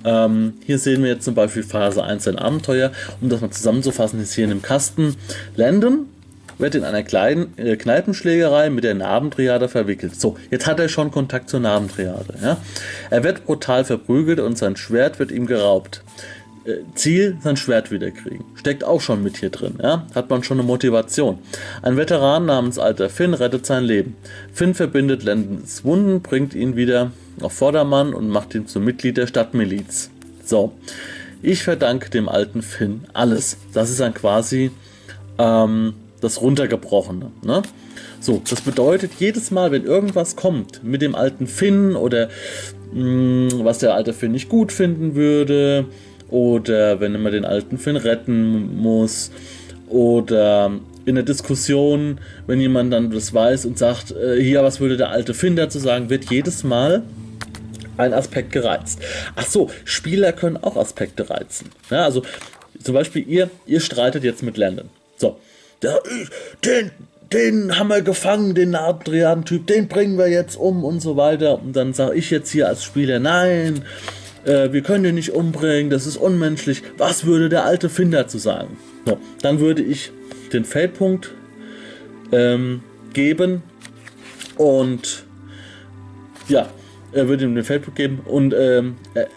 Ähm, 0.04 0.54
hier 0.64 0.78
sehen 0.78 1.02
wir 1.02 1.10
jetzt 1.10 1.24
zum 1.24 1.34
Beispiel 1.34 1.62
Phase 1.62 2.02
1 2.02 2.28
ein 2.28 2.38
Abenteuer. 2.38 2.92
Um 3.20 3.28
das 3.28 3.40
mal 3.40 3.50
zusammenzufassen, 3.50 4.20
ist 4.20 4.34
hier 4.34 4.44
in 4.44 4.50
dem 4.50 4.62
Kasten 4.62 5.16
Landon 5.56 6.06
wird 6.58 6.74
in 6.74 6.84
einer 6.84 7.02
kleinen 7.02 7.56
äh, 7.58 7.76
Kneipenschlägerei 7.76 8.70
mit 8.70 8.84
der 8.84 8.94
Narbentriade 8.94 9.68
verwickelt. 9.68 10.18
So, 10.18 10.36
jetzt 10.50 10.66
hat 10.66 10.80
er 10.80 10.88
schon 10.88 11.10
Kontakt 11.10 11.50
zur 11.50 11.60
Narbentriade. 11.60 12.34
Ja? 12.42 12.58
Er 13.10 13.24
wird 13.24 13.44
brutal 13.44 13.84
verprügelt 13.84 14.40
und 14.40 14.56
sein 14.56 14.76
Schwert 14.76 15.18
wird 15.18 15.30
ihm 15.30 15.46
geraubt. 15.46 16.02
Äh, 16.64 16.76
Ziel, 16.94 17.36
sein 17.42 17.56
Schwert 17.56 17.90
wiederkriegen. 17.90 18.44
Steckt 18.54 18.84
auch 18.84 19.00
schon 19.00 19.22
mit 19.22 19.38
hier 19.38 19.50
drin, 19.50 19.80
ja? 19.82 20.06
Hat 20.14 20.30
man 20.30 20.44
schon 20.44 20.58
eine 20.58 20.66
Motivation. 20.66 21.38
Ein 21.82 21.96
Veteran 21.96 22.46
namens 22.46 22.78
Alter 22.78 23.10
Finn 23.10 23.34
rettet 23.34 23.66
sein 23.66 23.82
Leben. 23.82 24.16
Finn 24.52 24.74
verbindet 24.74 25.24
Landons 25.24 25.84
Wunden, 25.84 26.22
bringt 26.22 26.54
ihn 26.54 26.76
wieder 26.76 27.10
auf 27.40 27.52
Vordermann 27.52 28.14
und 28.14 28.28
macht 28.28 28.54
ihn 28.54 28.66
zum 28.66 28.84
Mitglied 28.84 29.16
der 29.16 29.26
Stadtmiliz. 29.26 30.10
So, 30.44 30.72
ich 31.42 31.62
verdanke 31.62 32.10
dem 32.10 32.28
alten 32.28 32.62
Finn 32.62 33.04
alles. 33.12 33.56
Das 33.72 33.90
ist 33.90 34.00
dann 34.00 34.14
quasi 34.14 34.70
ähm, 35.38 35.94
das 36.20 36.40
Runtergebrochene. 36.40 37.30
Ne? 37.42 37.62
So, 38.20 38.40
das 38.48 38.60
bedeutet, 38.60 39.12
jedes 39.18 39.50
Mal, 39.50 39.72
wenn 39.72 39.84
irgendwas 39.84 40.36
kommt 40.36 40.84
mit 40.84 41.02
dem 41.02 41.14
alten 41.14 41.46
Finn 41.46 41.96
oder 41.96 42.28
mh, 42.92 43.02
mm, 43.02 43.64
was 43.64 43.78
der 43.78 43.94
alte 43.94 44.12
Finn 44.12 44.32
nicht 44.32 44.48
gut 44.48 44.72
finden 44.72 45.14
würde, 45.14 45.86
oder 46.30 47.00
wenn 47.00 47.20
man 47.20 47.32
den 47.32 47.44
alten 47.44 47.76
Finn 47.76 47.96
retten 47.96 48.76
muss, 48.76 49.30
oder 49.88 50.70
in 51.04 51.16
der 51.16 51.24
Diskussion, 51.24 52.18
wenn 52.46 52.60
jemand 52.60 52.92
dann 52.92 53.10
das 53.10 53.34
weiß 53.34 53.66
und 53.66 53.76
sagt, 53.76 54.12
äh, 54.12 54.40
hier, 54.42 54.62
was 54.62 54.80
würde 54.80 54.96
der 54.96 55.10
alte 55.10 55.34
Finn 55.34 55.56
dazu 55.56 55.78
sagen, 55.78 56.08
wird 56.08 56.30
jedes 56.30 56.64
Mal 56.64 57.02
ein 58.02 58.14
Aspekt 58.14 58.52
gereizt. 58.52 59.00
Ach 59.36 59.46
so, 59.46 59.70
Spieler 59.84 60.32
können 60.32 60.56
auch 60.56 60.76
Aspekte 60.76 61.30
reizen. 61.30 61.70
Ja, 61.90 62.04
also 62.04 62.22
zum 62.82 62.94
Beispiel 62.94 63.26
ihr, 63.28 63.50
ihr 63.66 63.80
streitet 63.80 64.24
jetzt 64.24 64.42
mit 64.42 64.56
Landon. 64.56 64.90
So, 65.16 65.38
der, 65.82 66.00
den, 66.64 66.90
den 67.32 67.78
haben 67.78 67.88
wir 67.88 68.02
gefangen, 68.02 68.54
den 68.54 68.74
Adrian-Typ, 68.74 69.66
den 69.66 69.88
bringen 69.88 70.18
wir 70.18 70.28
jetzt 70.28 70.56
um 70.56 70.84
und 70.84 71.00
so 71.00 71.16
weiter. 71.16 71.60
Und 71.60 71.74
dann 71.74 71.94
sage 71.94 72.16
ich 72.16 72.30
jetzt 72.30 72.50
hier 72.50 72.68
als 72.68 72.84
Spieler, 72.84 73.18
nein, 73.18 73.84
äh, 74.44 74.72
wir 74.72 74.82
können 74.82 75.04
den 75.04 75.14
nicht 75.14 75.30
umbringen, 75.30 75.90
das 75.90 76.06
ist 76.06 76.16
unmenschlich. 76.16 76.82
Was 76.98 77.24
würde 77.24 77.48
der 77.48 77.64
alte 77.64 77.88
Finn 77.88 78.10
dazu 78.10 78.38
sagen? 78.38 78.76
So, 79.06 79.18
dann 79.40 79.60
würde 79.60 79.82
ich 79.82 80.12
den 80.52 80.64
Feldpunkt 80.64 81.30
ähm, 82.32 82.82
geben 83.12 83.62
und 84.56 85.24
ja, 86.48 86.68
er 87.12 87.28
würde 87.28 87.44
ihm 87.44 87.54
den 87.54 87.64
Feldpunkt 87.64 87.96
geben 87.96 88.20
und 88.24 88.54
ähm, 88.54 88.96
er, 89.14 89.28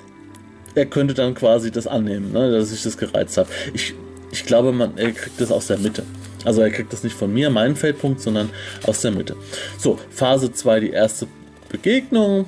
er, 0.76 0.86
könnte 0.86 1.14
dann 1.14 1.36
quasi 1.36 1.72
das 1.72 1.88
annehmen, 1.88 2.32
ne, 2.32 2.52
dass 2.52 2.72
ich 2.72 2.84
das 2.84 2.98
gereizt 2.98 3.38
habe. 3.38 3.50
Ich, 3.74 3.94
ich 4.32 4.46
glaube, 4.46 4.72
man, 4.72 4.98
er 4.98 5.12
kriegt 5.12 5.40
das 5.40 5.52
aus 5.52 5.68
der 5.68 5.78
Mitte. 5.78 6.04
Also 6.44 6.62
er 6.62 6.70
kriegt 6.70 6.94
das 6.94 7.04
nicht 7.04 7.16
von 7.16 7.34
mir, 7.34 7.50
meinen 7.50 7.76
Feldpunkt, 7.76 8.22
sondern 8.22 8.50
aus 8.86 9.02
der 9.02 9.12
Mitte. 9.12 9.36
So, 9.78 10.00
Phase 10.12 10.52
2, 10.52 10.80
die 10.80 10.92
erste 10.92 11.28
Begegnung. 11.70 12.48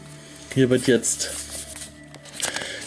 Hier 0.53 0.69
wird 0.69 0.87
jetzt 0.87 1.31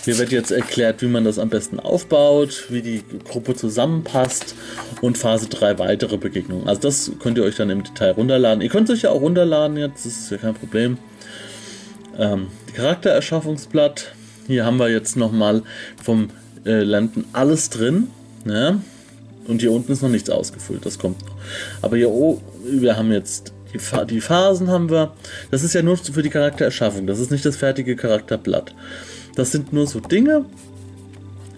hier 0.05 0.17
wird 0.17 0.33
jetzt 0.33 0.51
erklärt, 0.51 1.03
wie 1.03 1.07
man 1.07 1.25
das 1.25 1.39
am 1.39 1.51
besten 1.51 1.79
aufbaut, 1.79 2.67
wie 2.71 2.81
die 2.81 3.05
Gruppe 3.29 3.55
zusammenpasst 3.55 4.55
und 5.03 5.19
Phase 5.19 5.49
3 5.49 5.79
weitere 5.79 6.17
Begegnungen. 6.17 6.69
Also 6.69 6.81
das 6.81 7.13
könnt 7.23 7.37
ihr 7.37 7.45
euch 7.45 7.57
dann 7.57 7.69
im 7.69 7.83
Detail 7.83 8.13
runterladen. 8.13 8.63
Ihr 8.63 8.71
könnt 8.71 8.89
es 8.89 8.97
euch 8.97 9.03
ja 9.03 9.11
auch 9.11 9.21
runterladen 9.21 9.77
jetzt, 9.77 10.07
das 10.07 10.13
ist 10.13 10.31
ja 10.31 10.39
kein 10.39 10.55
Problem. 10.55 10.97
Ähm, 12.19 12.49
Charaktererschaffungsblatt. 12.75 14.15
Hier 14.47 14.65
haben 14.65 14.79
wir 14.79 14.89
jetzt 14.89 15.17
nochmal 15.17 15.63
vom 16.03 16.31
äh, 16.65 16.83
Landen 16.83 17.25
alles 17.33 17.71
drin. 17.71 18.09
Ja? 18.45 18.81
Und 19.47 19.61
hier 19.61 19.73
unten 19.73 19.93
ist 19.93 20.03
noch 20.03 20.09
nichts 20.09 20.31
ausgefüllt, 20.31 20.85
das 20.87 20.99
kommt 20.99 21.25
noch. 21.27 21.35
Aber 21.83 21.97
hier 21.97 22.11
oben, 22.11 22.41
wir 22.65 22.97
haben 22.97 23.13
jetzt 23.13 23.53
die, 23.73 23.79
die 24.07 24.21
Phasen 24.21 24.69
haben 24.69 24.91
wir. 24.91 25.13
Das 25.51 25.63
ist 25.63 25.75
ja 25.75 25.83
nur 25.83 25.97
für 25.97 26.23
die 26.23 26.31
Charaktererschaffung, 26.31 27.07
das 27.07 27.19
ist 27.19 27.31
nicht 27.31 27.45
das 27.45 27.57
fertige 27.57 27.97
Charakterblatt. 27.97 28.75
Das 29.37 29.53
sind 29.53 29.73
nur 29.73 29.87
so 29.87 30.01
Dinge. 30.01 30.45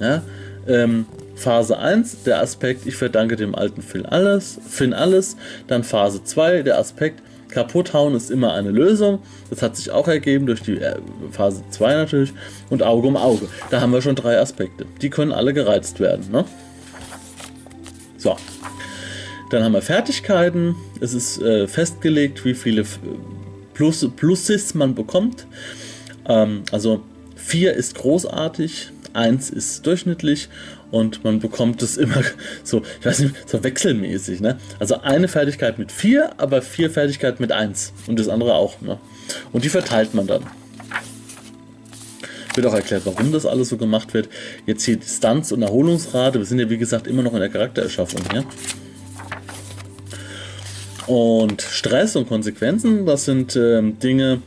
Ja, 0.01 0.23
ähm, 0.67 1.07
Phase 1.35 1.79
1, 1.79 2.23
der 2.25 2.41
Aspekt, 2.41 2.87
ich 2.87 2.97
verdanke 2.97 3.37
dem 3.37 3.55
alten 3.55 3.83
Finn 3.83 4.07
alles, 4.07 4.59
Finn 4.69 4.95
alles. 4.95 5.37
Dann 5.67 5.83
Phase 5.83 6.23
2, 6.23 6.63
der 6.63 6.79
Aspekt, 6.79 7.21
kaputthauen 7.53 8.15
ist 8.15 8.31
immer 8.31 8.55
eine 8.55 8.71
Lösung. 8.71 9.21
Das 9.51 9.63
hat 9.63 9.77
sich 9.77 9.91
auch 9.91 10.09
ergeben 10.09 10.47
durch 10.47 10.63
die 10.63 10.79
äh, 10.79 10.97
Phase 11.31 11.63
2 11.71 11.95
natürlich. 11.95 12.33
Und 12.71 12.83
Auge 12.83 13.07
um 13.09 13.17
Auge. 13.17 13.49
Da 13.71 13.81
haben 13.81 13.93
wir 13.93 14.03
schon 14.03 14.17
drei 14.17 14.39
Aspekte. 14.39 14.87
Die 15.01 15.11
können 15.11 15.33
alle 15.33 15.53
gereizt 15.55 16.01
werden. 16.01 16.31
Ne? 16.33 16.45
So. 18.17 18.37
Dann 19.51 19.63
haben 19.63 19.73
wir 19.73 19.83
Fertigkeiten. 19.83 20.75
Es 21.01 21.13
ist 21.13 21.41
äh, 21.43 21.69
festgelegt, 21.69 22.45
wie 22.45 22.55
viele 22.55 22.85
Plus, 23.75 24.09
Pluses 24.17 24.75
man 24.75 24.95
bekommt. 24.95 25.47
Ähm, 26.27 26.63
also 26.73 27.03
4 27.37 27.75
ist 27.75 27.97
großartig, 27.97 28.91
1 29.15 29.51
ist 29.51 29.87
durchschnittlich 29.87 30.49
und 30.91 31.25
man 31.25 31.41
bekommt 31.41 31.83
es 31.83 31.97
immer 31.97 32.23
so, 32.65 32.83
ich 33.01 33.07
weiß 33.07 33.21
nicht, 33.21 33.49
so 33.49 33.63
wechselmäßig. 33.63 34.41
Ne? 34.41 34.59
Also 34.79 35.01
eine 35.01 35.29
Fertigkeit 35.29 35.79
mit 35.79 35.91
4, 35.91 36.35
aber 36.39 36.63
vier 36.63 36.91
Fertigkeiten 36.91 37.43
mit 37.43 37.53
1 37.53 37.93
und 38.07 38.19
das 38.19 38.29
andere 38.29 38.55
auch. 38.55 38.81
Ne? 38.81 38.99
Und 39.53 39.65
die 39.65 39.69
verteilt 39.69 40.15
man 40.15 40.27
dann. 40.27 40.43
Wird 42.55 42.67
auch 42.67 42.75
erklärt, 42.75 43.07
warum 43.07 43.33
das 43.33 43.47
alles 43.47 43.71
so 43.71 43.79
gemacht 43.79 44.13
wird. 44.13 44.29
Jetzt 44.67 44.85
hier 44.85 44.97
Distanz 44.97 45.53
und 45.53 45.63
Erholungsrate. 45.63 46.39
Wir 46.39 46.45
sind 46.45 46.59
ja 46.59 46.69
wie 46.69 46.77
gesagt 46.77 47.07
immer 47.07 47.23
noch 47.23 47.33
in 47.33 47.41
der 47.41 47.49
Charaktererschaffung 47.49 48.21
hier. 48.31 48.45
Und 51.07 51.63
Stress 51.63 52.15
und 52.15 52.29
Konsequenzen, 52.29 53.07
das 53.07 53.25
sind 53.25 53.57
ähm, 53.57 53.99
Dinge, 53.99 54.43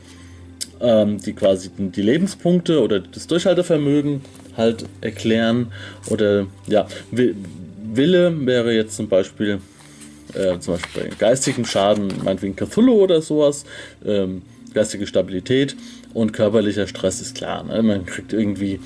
ähm, 0.80 1.18
die 1.20 1.32
quasi 1.32 1.70
die 1.76 2.02
Lebenspunkte 2.02 2.80
oder 2.82 3.00
das 3.00 3.26
Durchhaltevermögen 3.26 4.22
halt 4.56 4.84
erklären. 5.00 5.72
Oder 6.08 6.46
ja, 6.66 6.86
Wille 7.10 8.46
wäre 8.46 8.72
jetzt 8.72 8.96
zum 8.96 9.08
Beispiel, 9.08 9.60
äh, 10.34 10.58
zum 10.58 10.74
Beispiel 10.74 11.02
bei 11.02 11.10
geistigem 11.18 11.64
Schaden, 11.64 12.12
meinetwegen 12.24 12.56
Cthulhu 12.56 13.02
oder 13.02 13.22
sowas, 13.22 13.64
ähm, 14.04 14.42
geistige 14.74 15.06
Stabilität 15.06 15.76
und 16.14 16.32
körperlicher 16.32 16.86
Stress 16.86 17.20
ist 17.20 17.34
klar. 17.34 17.64
Ne? 17.64 17.82
Man 17.82 18.06
kriegt 18.06 18.32
irgendwie, 18.32 18.80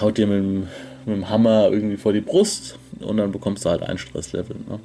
haut 0.00 0.18
dir 0.18 0.26
mit 0.26 0.38
dem, 0.38 0.60
mit 1.06 1.16
dem 1.16 1.28
Hammer 1.28 1.70
irgendwie 1.72 1.96
vor 1.96 2.12
die 2.12 2.20
Brust 2.20 2.78
und 3.00 3.16
dann 3.16 3.32
bekommst 3.32 3.64
du 3.64 3.70
halt 3.70 3.82
ein 3.82 3.98
Stresslevel. 3.98 4.56
Ne? 4.68 4.78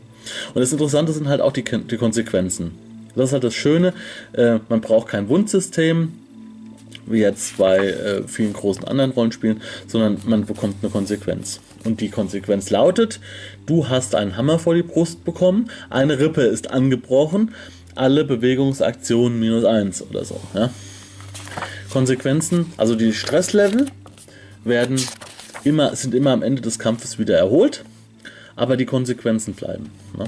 Und 0.53 0.61
das 0.61 0.71
Interessante 0.71 1.11
sind 1.11 1.27
halt 1.27 1.41
auch 1.41 1.51
die, 1.51 1.63
die 1.63 1.97
Konsequenzen. 1.97 2.71
Das 3.15 3.29
ist 3.29 3.33
halt 3.33 3.43
das 3.43 3.53
Schöne, 3.53 3.93
äh, 4.33 4.59
man 4.69 4.81
braucht 4.81 5.09
kein 5.09 5.29
Wundsystem, 5.29 6.13
wie 7.05 7.19
jetzt 7.19 7.57
bei 7.57 7.77
äh, 7.87 8.27
vielen 8.27 8.53
großen 8.53 8.83
anderen 8.85 9.11
Rollenspielen, 9.11 9.61
sondern 9.87 10.17
man 10.25 10.45
bekommt 10.45 10.77
eine 10.81 10.91
Konsequenz. 10.91 11.59
Und 11.83 12.01
die 12.01 12.09
Konsequenz 12.09 12.69
lautet, 12.69 13.19
du 13.65 13.89
hast 13.89 14.15
einen 14.15 14.37
Hammer 14.37 14.59
vor 14.59 14.75
die 14.75 14.83
Brust 14.83 15.25
bekommen, 15.25 15.69
eine 15.89 16.19
Rippe 16.19 16.41
ist 16.41 16.71
angebrochen, 16.71 17.53
alle 17.95 18.23
Bewegungsaktionen 18.23 19.39
minus 19.39 19.65
1 19.65 20.09
oder 20.09 20.25
so. 20.25 20.39
Ja? 20.53 20.69
Konsequenzen, 21.91 22.73
also 22.77 22.95
die 22.95 23.13
Stresslevel 23.13 23.87
werden 24.63 24.99
immer, 25.63 25.95
sind 25.95 26.15
immer 26.15 26.31
am 26.31 26.41
Ende 26.41 26.61
des 26.61 26.79
Kampfes 26.79 27.19
wieder 27.19 27.37
erholt, 27.37 27.83
aber 28.55 28.77
die 28.77 28.85
Konsequenzen 28.85 29.53
bleiben. 29.53 29.91
Ne? 30.17 30.25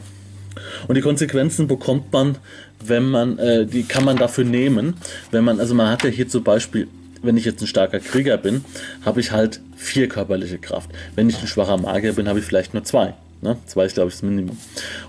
Und 0.88 0.96
die 0.96 1.02
Konsequenzen 1.02 1.68
bekommt 1.68 2.12
man, 2.12 2.38
wenn 2.80 3.10
man, 3.10 3.38
äh, 3.40 3.66
die 3.66 3.84
kann 3.84 4.06
man 4.06 4.18
dafür 4.18 4.44
nehmen, 4.44 4.96
wenn 5.32 5.44
man, 5.44 5.60
also 5.60 5.74
man 5.76 5.90
hat 5.90 6.04
ja 6.04 6.10
hier 6.10 6.28
zum 6.28 6.44
Beispiel, 6.44 6.88
wenn 7.22 7.38
ich 7.38 7.46
jetzt 7.46 7.62
ein 7.62 7.68
starker 7.68 8.00
Krieger 8.00 8.38
bin, 8.38 8.64
habe 9.04 9.20
ich 9.20 9.32
halt 9.32 9.60
vier 9.76 10.08
körperliche 10.08 10.58
Kraft. 10.58 10.92
Wenn 11.16 11.30
ich 11.30 11.40
ein 11.42 11.48
schwacher 11.48 11.78
Magier 11.78 12.14
bin, 12.14 12.28
habe 12.28 12.40
ich 12.40 12.46
vielleicht 12.46 12.74
nur 12.74 12.84
zwei. 12.84 13.14
Ne? 13.42 13.58
Zwei 13.66 13.86
ist, 13.86 13.96
glaube 13.96 14.10
ich, 14.10 14.16
das 14.16 14.24
Minimum. 14.24 14.58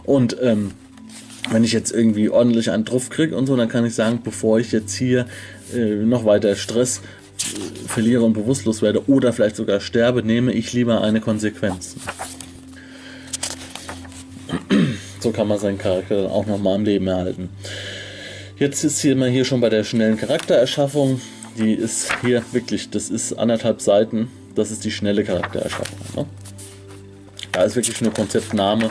Und 0.04 0.36
ähm, 0.40 0.72
wenn 1.50 1.64
ich 1.64 1.72
jetzt 1.72 1.92
irgendwie 1.92 2.28
ordentlich 2.28 2.70
einen 2.70 2.84
Truff 2.84 3.10
kriege 3.10 3.36
und 3.36 3.46
so, 3.46 3.56
dann 3.56 3.68
kann 3.68 3.84
ich 3.84 3.94
sagen, 3.94 4.20
bevor 4.22 4.58
ich 4.58 4.72
jetzt 4.72 4.94
hier 4.94 5.26
äh, 5.74 5.78
noch 5.78 6.24
weiter 6.24 6.56
Stress 6.56 6.98
äh, 7.38 7.88
verliere 7.88 8.22
und 8.22 8.32
bewusstlos 8.32 8.82
werde 8.82 9.08
oder 9.08 9.32
vielleicht 9.32 9.56
sogar 9.56 9.80
sterbe, 9.80 10.22
nehme 10.22 10.52
ich 10.52 10.72
lieber 10.72 11.02
eine 11.02 11.20
Konsequenz. 11.20 11.96
So 15.26 15.32
kann 15.32 15.48
man 15.48 15.58
seinen 15.58 15.76
Charakter 15.76 16.22
dann 16.22 16.30
auch 16.30 16.46
nochmal 16.46 16.76
am 16.76 16.84
Leben 16.84 17.08
erhalten. 17.08 17.48
Jetzt 18.60 18.84
ist 18.84 19.00
hier 19.00 19.16
mal 19.16 19.28
hier 19.28 19.44
schon 19.44 19.60
bei 19.60 19.68
der 19.68 19.82
schnellen 19.82 20.16
Charaktererschaffung. 20.16 21.20
Die 21.58 21.74
ist 21.74 22.12
hier 22.20 22.44
wirklich, 22.52 22.90
das 22.90 23.10
ist 23.10 23.32
anderthalb 23.32 23.80
Seiten. 23.80 24.30
Das 24.54 24.70
ist 24.70 24.84
die 24.84 24.92
schnelle 24.92 25.24
Charaktererschaffung. 25.24 25.98
Ne? 26.14 26.26
Da 27.50 27.64
ist 27.64 27.74
wirklich 27.74 28.00
nur 28.00 28.14
Konzeptname 28.14 28.88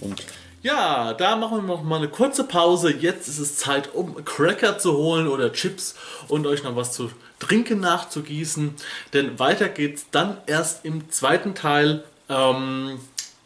und 0.00 0.24
ja, 0.60 1.14
da 1.14 1.36
machen 1.36 1.58
wir 1.58 1.62
noch 1.62 1.84
mal 1.84 1.98
eine 1.98 2.08
kurze 2.08 2.42
Pause. 2.42 2.92
Jetzt 2.92 3.28
ist 3.28 3.38
es 3.38 3.56
Zeit, 3.56 3.94
um 3.94 4.24
Cracker 4.24 4.78
zu 4.78 4.96
holen 4.96 5.28
oder 5.28 5.52
Chips 5.52 5.94
und 6.26 6.48
euch 6.48 6.64
noch 6.64 6.74
was 6.74 6.90
zu 6.90 7.12
trinken 7.38 7.78
nachzugießen. 7.78 8.74
Denn 9.12 9.38
weiter 9.38 9.68
geht's 9.68 10.06
dann 10.10 10.38
erst 10.48 10.84
im 10.84 11.08
zweiten 11.12 11.54
Teil. 11.54 12.02
Ähm, 12.28 12.98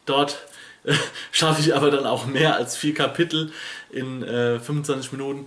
dort 0.06 0.38
schaffe 1.32 1.60
ich 1.60 1.74
aber 1.74 1.90
dann 1.90 2.06
auch 2.06 2.26
mehr 2.26 2.56
als 2.56 2.76
vier 2.76 2.94
Kapitel 2.94 3.52
in 3.90 4.22
äh, 4.22 4.58
25 4.58 5.12
Minuten. 5.12 5.46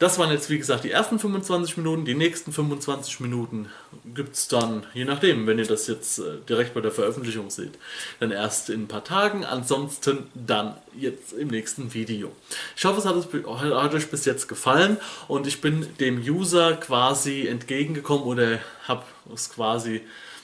Das 0.00 0.18
waren 0.18 0.30
jetzt, 0.30 0.48
wie 0.48 0.56
gesagt, 0.56 0.84
die 0.84 0.90
ersten 0.90 1.18
25 1.18 1.76
Minuten. 1.76 2.06
Die 2.06 2.14
nächsten 2.14 2.54
25 2.54 3.20
Minuten 3.20 3.68
gibt 4.14 4.34
es 4.34 4.48
dann, 4.48 4.86
je 4.94 5.04
nachdem, 5.04 5.46
wenn 5.46 5.58
ihr 5.58 5.66
das 5.66 5.88
jetzt 5.88 6.20
äh, 6.20 6.38
direkt 6.48 6.72
bei 6.72 6.80
der 6.80 6.90
Veröffentlichung 6.90 7.50
seht, 7.50 7.72
dann 8.18 8.30
erst 8.30 8.70
in 8.70 8.84
ein 8.84 8.88
paar 8.88 9.04
Tagen. 9.04 9.44
Ansonsten 9.44 10.30
dann 10.34 10.74
jetzt 10.98 11.34
im 11.34 11.48
nächsten 11.48 11.92
Video. 11.92 12.32
Ich 12.76 12.84
hoffe, 12.86 12.98
es 12.98 13.04
hat, 13.04 13.14
es, 13.14 13.26
hat 13.26 13.94
euch 13.94 14.10
bis 14.10 14.24
jetzt 14.24 14.48
gefallen 14.48 14.96
und 15.28 15.46
ich 15.46 15.60
bin 15.60 15.86
dem 15.98 16.18
User 16.22 16.78
quasi 16.78 17.46
entgegengekommen 17.46 18.24
oder 18.24 18.58
habe 18.88 19.04
es 19.34 19.50
quasi 19.50 20.00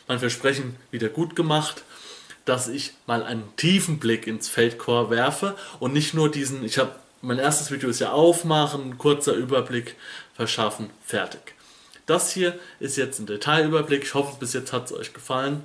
mein 0.07 0.19
Versprechen 0.19 0.77
wieder 0.91 1.09
gut 1.09 1.35
gemacht 1.35 1.83
dass 2.47 2.69
ich 2.69 2.95
mal 3.07 3.23
einen 3.23 3.45
tiefen 3.57 3.99
Blick 3.99 4.27
ins 4.27 4.49
Feldcore 4.49 5.11
werfe 5.11 5.55
und 5.79 5.93
nicht 5.93 6.15
nur 6.15 6.31
diesen, 6.31 6.65
ich 6.65 6.79
habe 6.79 6.93
mein 7.23 7.39
erstes 7.39 7.71
Video 7.71 7.89
ist 7.89 8.01
ja 8.01 8.13
aufmachen, 8.13 8.99
kurzer 8.99 9.35
Überblick 9.35 9.97
verschaffen, 10.35 10.91
fertig. 11.05 11.55
Das 12.07 12.33
hier 12.33 12.59
ist 12.79 12.97
jetzt 12.97 13.19
ein 13.19 13.27
Detailüberblick. 13.27 14.05
Ich 14.05 14.15
hoffe, 14.15 14.37
bis 14.39 14.53
jetzt 14.53 14.73
hat 14.73 14.87
es 14.87 14.93
euch 14.93 15.13
gefallen. 15.13 15.65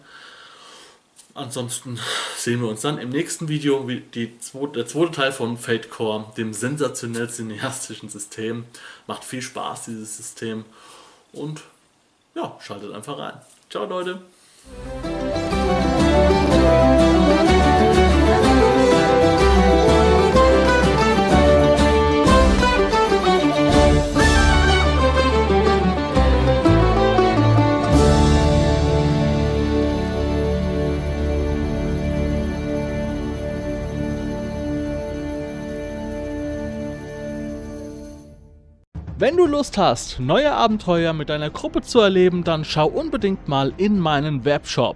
Ansonsten 1.34 2.00
sehen 2.36 2.62
wir 2.62 2.68
uns 2.68 2.82
dann 2.82 2.98
im 2.98 3.10
nächsten 3.10 3.48
Video, 3.48 3.88
wie 3.88 4.02
die 4.02 4.38
zweite, 4.40 4.74
der 4.74 4.88
zweite 4.88 5.12
Teil 5.12 5.32
von 5.32 5.58
Fate 5.58 5.90
Core, 5.90 6.26
dem 6.36 6.54
sensationell 6.54 7.30
cineastischen 7.30 8.10
System. 8.10 8.66
Macht 9.08 9.24
viel 9.24 9.42
Spaß, 9.42 9.86
dieses 9.86 10.18
System. 10.18 10.66
Und 11.32 11.62
ja, 12.36 12.58
schaltet 12.60 12.92
einfach 12.92 13.18
rein. 13.18 13.40
Ciao, 13.70 13.86
Leute. 13.86 14.22
Wenn 39.22 39.38
du 39.38 39.46
Lust 39.46 39.78
hast, 39.78 40.20
neue 40.20 40.52
Abenteuer 40.52 41.14
mit 41.14 41.30
deiner 41.30 41.52
Gruppe 41.52 41.84
zu 41.84 42.00
erleben, 42.00 42.44
dann 42.44 42.66
schau 42.66 42.88
unbedingt 42.88 43.48
mal 43.48 43.72
in 43.78 44.00
meinen 44.00 44.46
Webshop 44.46 44.96